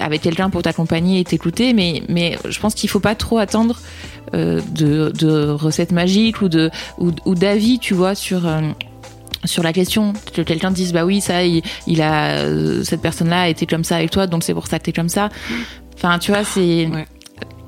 avec 0.00 0.22
quelqu'un 0.22 0.50
pour 0.50 0.62
t'accompagner 0.62 1.18
et 1.18 1.24
t'écouter, 1.24 1.74
mais, 1.74 2.02
mais 2.08 2.38
je 2.48 2.58
pense 2.60 2.74
qu'il 2.74 2.88
faut 2.88 3.00
pas 3.00 3.16
trop 3.16 3.38
attendre 3.38 3.80
euh, 4.34 4.60
de, 4.70 5.10
de 5.10 5.48
recettes 5.48 5.90
magiques 5.90 6.40
ou 6.42 6.48
de 6.48 6.70
ou, 6.98 7.10
ou 7.24 7.34
d'avis, 7.34 7.80
tu 7.80 7.92
vois, 7.92 8.14
sur 8.14 8.46
sur 9.44 9.62
la 9.62 9.72
question 9.72 10.12
que 10.32 10.42
quelqu'un 10.42 10.70
dise 10.70 10.92
bah 10.92 11.04
oui 11.04 11.20
ça 11.20 11.44
il, 11.44 11.62
il 11.86 12.02
a 12.02 12.38
euh, 12.38 12.82
cette 12.82 13.00
personne 13.00 13.28
là 13.28 13.42
a 13.42 13.48
été 13.48 13.66
comme 13.66 13.84
ça 13.84 13.96
avec 13.96 14.10
toi 14.10 14.26
donc 14.26 14.42
c'est 14.42 14.54
pour 14.54 14.66
ça 14.66 14.78
que 14.78 14.84
t'es 14.84 14.92
comme 14.92 15.08
ça. 15.08 15.28
Enfin 15.96 16.18
tu 16.18 16.32
vois 16.32 16.44
c'est 16.44 16.88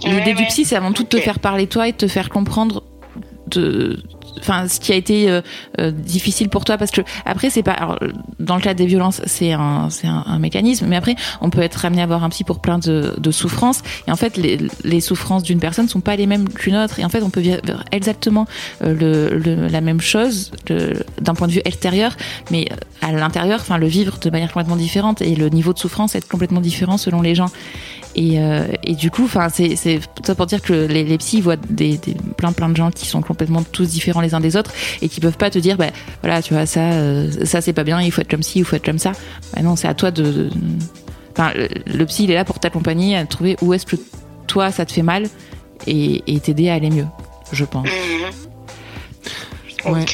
l'idée 0.04 0.34
du 0.34 0.44
psy 0.46 0.64
c'est 0.64 0.76
avant 0.76 0.92
tout 0.92 1.04
de 1.04 1.08
te 1.08 1.18
faire 1.18 1.38
parler 1.38 1.66
toi 1.66 1.88
et 1.88 1.92
de 1.92 1.96
te 1.96 2.08
faire 2.08 2.28
comprendre 2.28 2.82
de 3.48 4.02
enfin 4.38 4.68
ce 4.68 4.80
qui 4.80 4.92
a 4.92 4.96
été 4.96 5.30
euh, 5.30 5.40
euh, 5.80 5.90
difficile 5.90 6.48
pour 6.48 6.64
toi 6.64 6.78
parce 6.78 6.90
que 6.90 7.00
après 7.24 7.50
c'est 7.50 7.62
pas 7.62 7.72
alors, 7.72 7.98
dans 8.40 8.56
le 8.56 8.62
cas 8.62 8.74
des 8.74 8.86
violences 8.86 9.20
c'est 9.26 9.52
un 9.52 9.88
c'est 9.90 10.06
un, 10.06 10.38
mécanisme 10.38 10.86
mais 10.86 10.96
après 10.96 11.16
on 11.40 11.50
peut 11.50 11.62
être 11.62 11.84
amené 11.84 12.02
à 12.02 12.04
avoir 12.04 12.22
un 12.22 12.28
psy 12.28 12.44
pour 12.44 12.60
plein 12.60 12.78
de, 12.78 13.14
de 13.16 13.30
souffrances 13.30 13.82
et 14.06 14.12
en 14.12 14.16
fait 14.16 14.36
les, 14.36 14.58
les 14.84 15.00
souffrances 15.00 15.42
d'une 15.42 15.60
personne 15.60 15.88
sont 15.88 16.00
pas 16.00 16.16
les 16.16 16.26
mêmes 16.26 16.48
qu'une 16.48 16.76
autre 16.76 17.00
et 17.00 17.04
en 17.04 17.08
fait 17.08 17.22
on 17.22 17.30
peut 17.30 17.40
vivre 17.40 17.60
exactement 17.90 18.46
euh, 18.82 18.94
le, 18.94 19.38
le, 19.38 19.68
la 19.68 19.80
même 19.80 20.00
chose 20.00 20.50
d'un 21.20 21.34
point 21.34 21.46
de 21.46 21.52
vue 21.52 21.62
extérieur 21.64 22.16
mais 22.50 22.68
à 23.00 23.12
l'intérieur 23.12 23.60
enfin 23.60 23.78
le 23.78 23.86
vivre 23.86 24.18
de 24.18 24.30
manière 24.30 24.52
complètement 24.52 24.76
différente 24.76 25.22
et 25.22 25.34
le 25.34 25.48
niveau 25.48 25.72
de 25.72 25.78
souffrance 25.78 26.14
est 26.14 26.28
complètement 26.28 26.60
différent 26.60 26.98
selon 26.98 27.22
les 27.22 27.34
gens 27.34 27.50
et, 28.16 28.40
euh, 28.40 28.66
et 28.82 28.94
du 28.94 29.10
coup, 29.10 29.28
c'est 29.52 29.76
c'est 29.76 30.00
ça 30.24 30.34
pour 30.34 30.46
dire 30.46 30.62
que 30.62 30.72
les, 30.72 31.04
les 31.04 31.18
psys 31.18 31.42
voient 31.42 31.56
des, 31.56 31.98
des, 31.98 32.16
plein 32.38 32.52
plein 32.52 32.70
de 32.70 32.76
gens 32.76 32.90
qui 32.90 33.04
sont 33.04 33.20
complètement 33.20 33.62
tous 33.62 33.90
différents 33.90 34.22
les 34.22 34.34
uns 34.34 34.40
des 34.40 34.56
autres 34.56 34.72
et 35.02 35.10
qui 35.10 35.20
peuvent 35.20 35.36
pas 35.36 35.50
te 35.50 35.58
dire, 35.58 35.76
bah 35.76 35.90
voilà, 36.22 36.40
tu 36.40 36.54
vois 36.54 36.64
ça, 36.64 36.92
euh, 36.92 37.30
ça 37.44 37.60
c'est 37.60 37.74
pas 37.74 37.84
bien, 37.84 38.00
il 38.00 38.10
faut 38.10 38.22
être 38.22 38.30
comme 38.30 38.42
ci, 38.42 38.60
il 38.60 38.64
faut 38.64 38.74
être 38.74 38.84
comme 38.84 38.98
ça. 38.98 39.12
Bah, 39.54 39.60
non, 39.60 39.76
c'est 39.76 39.86
à 39.86 39.92
toi 39.92 40.10
de. 40.10 40.48
Enfin, 41.32 41.52
le, 41.54 42.04
psy 42.06 42.24
il 42.24 42.30
est 42.30 42.34
là 42.34 42.46
pour 42.46 42.58
t'accompagner 42.58 43.18
à 43.18 43.26
trouver 43.26 43.58
où 43.60 43.74
est-ce 43.74 43.84
que 43.84 43.96
toi 44.46 44.70
ça 44.70 44.86
te 44.86 44.92
fait 44.92 45.02
mal 45.02 45.28
et 45.86 46.40
t'aider 46.40 46.70
à 46.70 46.74
aller 46.74 46.88
mieux, 46.88 47.06
je 47.52 47.66
pense. 47.66 47.86
Mmh. 47.86 49.90
Ouais. 49.90 50.06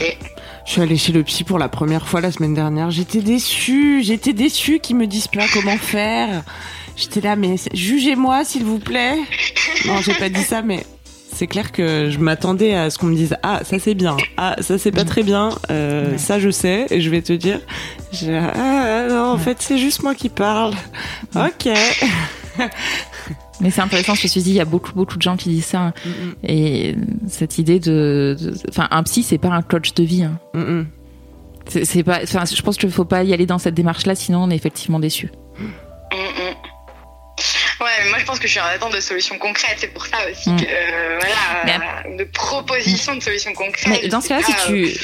Je 0.64 0.70
suis 0.70 0.80
allée 0.80 0.96
chez 0.96 1.12
le 1.12 1.22
psy 1.22 1.44
pour 1.44 1.58
la 1.58 1.68
première 1.68 2.08
fois 2.08 2.20
la 2.20 2.32
semaine 2.32 2.54
dernière. 2.54 2.90
J'étais 2.90 3.20
déçue, 3.20 4.02
j'étais 4.02 4.32
déçue 4.32 4.80
qu'ils 4.80 4.96
me 4.96 5.06
disent 5.06 5.28
pas 5.28 5.46
comment 5.52 5.76
faire. 5.76 6.42
J'étais 7.02 7.20
là, 7.20 7.34
mais 7.34 7.56
jugez-moi, 7.74 8.44
s'il 8.44 8.64
vous 8.64 8.78
plaît. 8.78 9.16
Non, 9.86 10.00
j'ai 10.00 10.14
pas 10.14 10.28
dit 10.28 10.42
ça, 10.42 10.62
mais 10.62 10.86
c'est 11.32 11.48
clair 11.48 11.72
que 11.72 12.08
je 12.08 12.18
m'attendais 12.18 12.74
à 12.74 12.88
ce 12.88 12.98
qu'on 12.98 13.06
me 13.06 13.16
dise 13.16 13.34
ah 13.42 13.60
ça 13.64 13.80
c'est 13.80 13.94
bien. 13.94 14.16
Ah 14.36 14.54
ça 14.60 14.78
c'est 14.78 14.92
pas 14.92 15.04
très 15.04 15.24
bien. 15.24 15.50
Euh, 15.70 16.16
ça 16.18 16.38
je 16.38 16.50
sais 16.50 16.86
et 16.90 17.00
je 17.00 17.10
vais 17.10 17.22
te 17.22 17.32
dire 17.32 17.58
ah 18.28 19.06
non 19.08 19.30
en 19.32 19.38
fait 19.38 19.56
c'est 19.60 19.78
juste 19.78 20.04
moi 20.04 20.14
qui 20.14 20.28
parle. 20.28 20.74
Ok. 21.34 21.68
Mais 23.60 23.70
c'est 23.70 23.80
intéressant 23.80 24.14
ce 24.14 24.22
que 24.22 24.28
tu 24.28 24.38
dis 24.38 24.50
il 24.50 24.56
y 24.56 24.60
a 24.60 24.64
beaucoup 24.64 24.92
beaucoup 24.92 25.16
de 25.16 25.22
gens 25.22 25.36
qui 25.36 25.48
disent 25.48 25.64
ça 25.64 25.80
hein. 25.80 25.94
et 26.44 26.94
cette 27.26 27.58
idée 27.58 27.80
de 27.80 28.36
enfin 28.68 28.86
un 28.90 29.02
psy 29.02 29.22
c'est 29.24 29.38
pas 29.38 29.48
un 29.48 29.62
coach 29.62 29.94
de 29.94 30.04
vie 30.04 30.24
hein. 30.24 30.86
c'est 31.66 32.04
pas 32.04 32.24
je 32.24 32.62
pense 32.62 32.76
qu'il 32.76 32.90
faut 32.90 33.04
pas 33.04 33.24
y 33.24 33.32
aller 33.32 33.46
dans 33.46 33.58
cette 33.58 33.74
démarche 33.74 34.06
là 34.06 34.14
sinon 34.14 34.44
on 34.44 34.50
est 34.50 34.56
effectivement 34.56 35.00
déçu 35.00 35.30
Moi 38.10 38.18
je 38.18 38.24
pense 38.24 38.38
que 38.38 38.46
je 38.46 38.52
suis 38.52 38.60
en 38.60 38.64
attente 38.64 38.94
de 38.94 39.00
solutions 39.00 39.38
concrètes. 39.38 39.76
C'est 39.78 39.92
pour 39.92 40.06
ça 40.06 40.16
aussi 40.30 40.50
mm. 40.50 40.60
que, 40.60 40.64
euh, 40.64 41.18
voilà, 41.64 42.16
de 42.16 42.24
propositions 42.24 43.14
de 43.14 43.22
solutions 43.22 43.52
concrètes. 43.54 44.00
Mais 44.02 44.08
dans 44.08 44.20
ce 44.20 44.28
cas-là, 44.28 44.42
si 44.44 44.66
tu. 44.66 45.00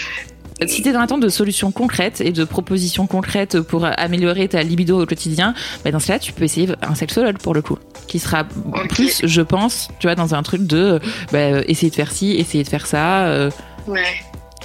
Si 0.67 0.83
t'es 0.83 0.91
dans 0.91 0.99
l'attente 0.99 1.21
de 1.21 1.29
solutions 1.29 1.71
concrètes 1.71 2.21
et 2.21 2.33
de 2.33 2.43
propositions 2.43 3.07
concrètes 3.07 3.61
pour 3.61 3.85
améliorer 3.85 4.49
ta 4.49 4.61
libido 4.65 5.01
au 5.01 5.07
quotidien, 5.07 5.55
bah 5.85 5.93
dans 5.93 6.01
ce 6.01 6.09
cas-là, 6.09 6.19
tu 6.19 6.33
peux 6.33 6.43
essayer 6.43 6.69
un 6.83 6.97
sexologue 6.97 7.39
pour 7.39 7.55
le 7.55 7.63
coup, 7.63 7.79
qui 8.09 8.19
sera 8.19 8.45
plus, 8.89 9.21
je 9.25 9.41
pense, 9.41 9.89
tu 10.01 10.09
vois, 10.09 10.17
dans 10.17 10.35
un 10.35 10.43
truc 10.43 10.67
de 10.67 11.01
bah, 11.31 11.61
essayer 11.69 11.91
de 11.91 11.95
faire 11.95 12.11
ci, 12.11 12.33
essayer 12.33 12.65
de 12.65 12.69
faire 12.69 12.87
ça. 12.87 13.27
Euh, 13.27 13.51
ouais. 13.87 14.03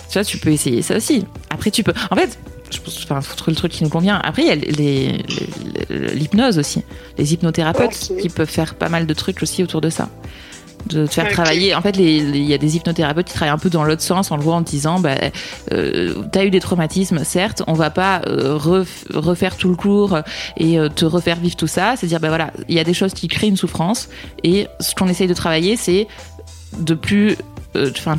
Tu 0.10 0.14
vois, 0.14 0.24
tu 0.24 0.40
peux 0.40 0.50
essayer 0.50 0.82
ça 0.82 0.98
aussi. 0.98 1.28
Après, 1.52 1.70
tu 1.70 1.84
peux. 1.84 1.94
En 2.10 2.16
fait, 2.16 2.40
je 2.74 2.82
pense, 2.82 3.04
enfin, 3.04 3.22
faut 3.22 3.36
trouver 3.36 3.54
le 3.54 3.58
truc 3.58 3.72
qui 3.72 3.84
nous 3.84 3.90
convient. 3.90 4.20
Après, 4.24 4.44
il 4.44 4.48
y 4.48 4.52
a 4.52 6.14
l'hypnose 6.14 6.58
aussi, 6.60 6.84
les 7.18 7.34
hypnothérapeutes 7.34 8.12
qui 8.22 8.30
peuvent 8.30 8.50
faire 8.50 8.76
pas 8.76 8.90
mal 8.90 9.06
de 9.06 9.14
trucs 9.14 9.42
aussi 9.42 9.64
autour 9.64 9.82
de 9.82 9.90
ça 9.90 10.10
de 10.88 11.08
te 11.08 11.14
faire 11.14 11.30
travailler. 11.30 11.76
En 11.76 11.82
fait, 11.82 11.96
il 11.98 12.44
y 12.44 12.54
a 12.54 12.58
des 12.58 12.76
hypnothérapeutes 12.76 13.28
qui 13.28 13.34
travaillent 13.34 13.54
un 13.54 13.58
peu 13.58 13.70
dans 13.70 13.84
l'autre 13.84 14.02
sens 14.02 14.32
en 14.32 14.38
le 14.38 14.44
voit 14.44 14.56
en 14.56 14.64
te 14.64 14.70
disant, 14.70 15.00
bah, 15.00 15.16
euh, 15.72 16.14
t'as 16.32 16.46
eu 16.46 16.50
des 16.50 16.60
traumatismes, 16.60 17.24
certes, 17.24 17.64
on 17.68 17.74
va 17.74 17.90
pas 17.90 18.22
euh, 18.28 18.58
refaire 18.58 19.58
tout 19.58 19.70
le 19.70 19.76
cours 19.76 20.20
et 20.58 20.80
euh, 20.80 20.90
te 20.90 21.06
refaire 21.06 21.38
vivre 21.38 21.56
tout 21.56 21.68
ça. 21.68 21.96
C'est 21.98 22.08
dire, 22.08 22.20
bah 22.20 22.30
voilà, 22.30 22.52
il 22.68 22.76
y 22.76 22.80
a 22.80 22.84
des 22.84 22.94
choses 22.94 23.14
qui 23.14 23.28
créent 23.28 23.48
une 23.48 23.58
souffrance 23.58 24.10
et 24.44 24.68
ce 24.80 24.96
qu'on 24.96 25.08
essaye 25.08 25.28
de 25.28 25.34
travailler, 25.34 25.78
c'est 25.78 26.08
de 26.78 26.94
plus, 26.94 27.38
euh, 27.76 27.92
enfin, 27.96 28.18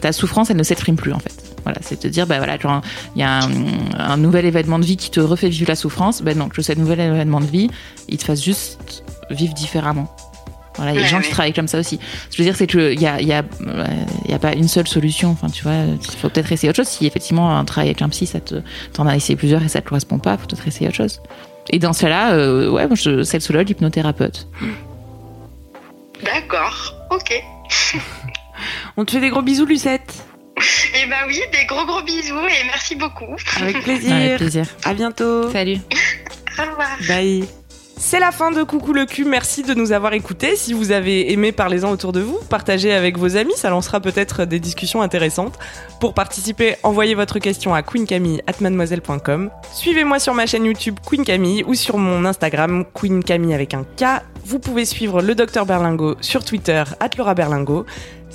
ta 0.00 0.12
souffrance, 0.12 0.50
elle 0.50 0.56
ne 0.56 0.62
s'exprime 0.62 0.96
plus 0.96 1.12
en 1.12 1.18
fait. 1.18 1.55
Voilà, 1.66 1.80
c'est 1.82 1.98
te 1.98 2.06
dire, 2.06 2.28
bah 2.28 2.38
voilà, 2.38 2.56
genre, 2.58 2.80
il 3.16 3.20
y 3.20 3.24
a 3.24 3.40
un, 3.40 3.50
un 3.98 4.16
nouvel 4.16 4.44
événement 4.44 4.78
de 4.78 4.84
vie 4.84 4.96
qui 4.96 5.10
te 5.10 5.18
refait 5.18 5.48
vivre 5.48 5.66
la 5.66 5.74
souffrance. 5.74 6.22
Ben 6.22 6.38
non, 6.38 6.48
que 6.48 6.62
ce 6.62 6.72
nouvel 6.74 7.00
événement 7.00 7.40
de 7.40 7.46
vie, 7.46 7.68
il 8.08 8.18
te 8.18 8.24
fasse 8.24 8.40
juste 8.40 9.02
vivre 9.30 9.52
différemment. 9.52 10.14
Voilà, 10.76 10.92
il 10.92 10.96
y 10.96 10.98
a 11.00 11.02
des 11.02 11.08
gens 11.08 11.20
qui 11.20 11.30
travaillent 11.30 11.52
comme 11.52 11.66
ça 11.66 11.80
aussi. 11.80 11.98
Ce 11.98 12.28
que 12.28 12.36
je 12.36 12.38
veux 12.38 12.44
dire, 12.44 12.54
c'est 12.54 12.68
qu'il 12.68 13.00
y 13.00 13.06
a, 13.06 13.20
il 13.20 13.26
y, 13.26 13.32
a, 13.32 13.42
il 14.24 14.30
y 14.30 14.34
a 14.34 14.38
pas 14.38 14.52
une 14.52 14.68
seule 14.68 14.86
solution. 14.86 15.30
Enfin, 15.30 15.48
tu 15.48 15.64
vois, 15.64 15.72
il 15.72 16.16
faut 16.18 16.28
peut-être 16.28 16.52
essayer 16.52 16.68
autre 16.68 16.76
chose. 16.76 16.88
Si 16.88 17.04
effectivement 17.04 17.58
un 17.58 17.64
travail 17.64 17.88
avec 17.88 18.00
un 18.00 18.08
psy, 18.10 18.26
ça 18.26 18.38
te, 18.38 18.62
t'en 18.92 19.08
as 19.08 19.16
essayé 19.16 19.34
plusieurs 19.34 19.64
et 19.64 19.68
ça 19.68 19.80
te 19.80 19.88
correspond 19.88 20.20
pas, 20.20 20.36
faut 20.36 20.46
peut-être 20.46 20.68
essayer 20.68 20.86
autre 20.86 20.96
chose. 20.96 21.20
Et 21.70 21.80
dans 21.80 21.92
ce 21.92 22.02
cas-là, 22.02 22.34
euh, 22.34 22.70
ouais, 22.70 22.86
moi, 22.86 22.94
je, 22.94 23.24
sexologue, 23.24 23.68
hypnothérapeute. 23.68 24.46
D'accord, 26.22 26.94
ok. 27.10 27.42
On 28.96 29.04
te 29.04 29.10
fait 29.10 29.20
des 29.20 29.30
gros 29.30 29.42
bisous, 29.42 29.66
Lucette. 29.66 30.24
Et 31.06 31.08
bah 31.08 31.18
oui, 31.28 31.40
des 31.52 31.66
gros 31.66 31.86
gros 31.86 32.02
bisous 32.02 32.48
et 32.48 32.64
merci 32.64 32.96
beaucoup. 32.96 33.36
Avec 33.60 33.80
plaisir. 33.84 34.12
Avec 34.12 34.36
plaisir. 34.38 34.66
À 34.84 34.92
bientôt. 34.92 35.48
Salut. 35.52 35.78
Au 36.58 36.62
revoir. 36.62 36.98
Bye. 37.06 37.44
C'est 37.96 38.18
la 38.18 38.32
fin 38.32 38.50
de 38.50 38.62
Coucou 38.64 38.92
le 38.92 39.06
cul, 39.06 39.24
merci 39.24 39.62
de 39.62 39.72
nous 39.72 39.92
avoir 39.92 40.14
écoutés. 40.14 40.56
Si 40.56 40.72
vous 40.72 40.90
avez 40.90 41.32
aimé, 41.32 41.52
parlez-en 41.52 41.90
autour 41.90 42.12
de 42.12 42.20
vous, 42.20 42.38
partagez 42.50 42.92
avec 42.92 43.16
vos 43.16 43.36
amis, 43.36 43.54
ça 43.56 43.70
lancera 43.70 44.00
peut-être 44.00 44.44
des 44.44 44.58
discussions 44.58 45.00
intéressantes. 45.00 45.58
Pour 46.00 46.12
participer, 46.12 46.76
envoyez 46.82 47.14
votre 47.14 47.38
question 47.38 47.72
à 47.72 47.82
queencamille@mademoiselle.com. 47.82 49.50
Suivez-moi 49.72 50.18
sur 50.18 50.34
ma 50.34 50.46
chaîne 50.46 50.64
YouTube 50.64 50.96
Queen 51.08 51.24
Camille 51.24 51.62
ou 51.66 51.74
sur 51.74 51.96
mon 51.96 52.24
Instagram 52.24 52.84
Queen 52.92 53.22
Camille 53.22 53.54
avec 53.54 53.72
un 53.74 53.84
K. 53.84 54.22
Vous 54.44 54.58
pouvez 54.58 54.84
suivre 54.84 55.22
le 55.22 55.34
docteur 55.34 55.66
Berlingo 55.66 56.16
sur 56.20 56.44
Twitter 56.44 56.84
Laura 57.16 57.34
Berlingo. 57.34 57.86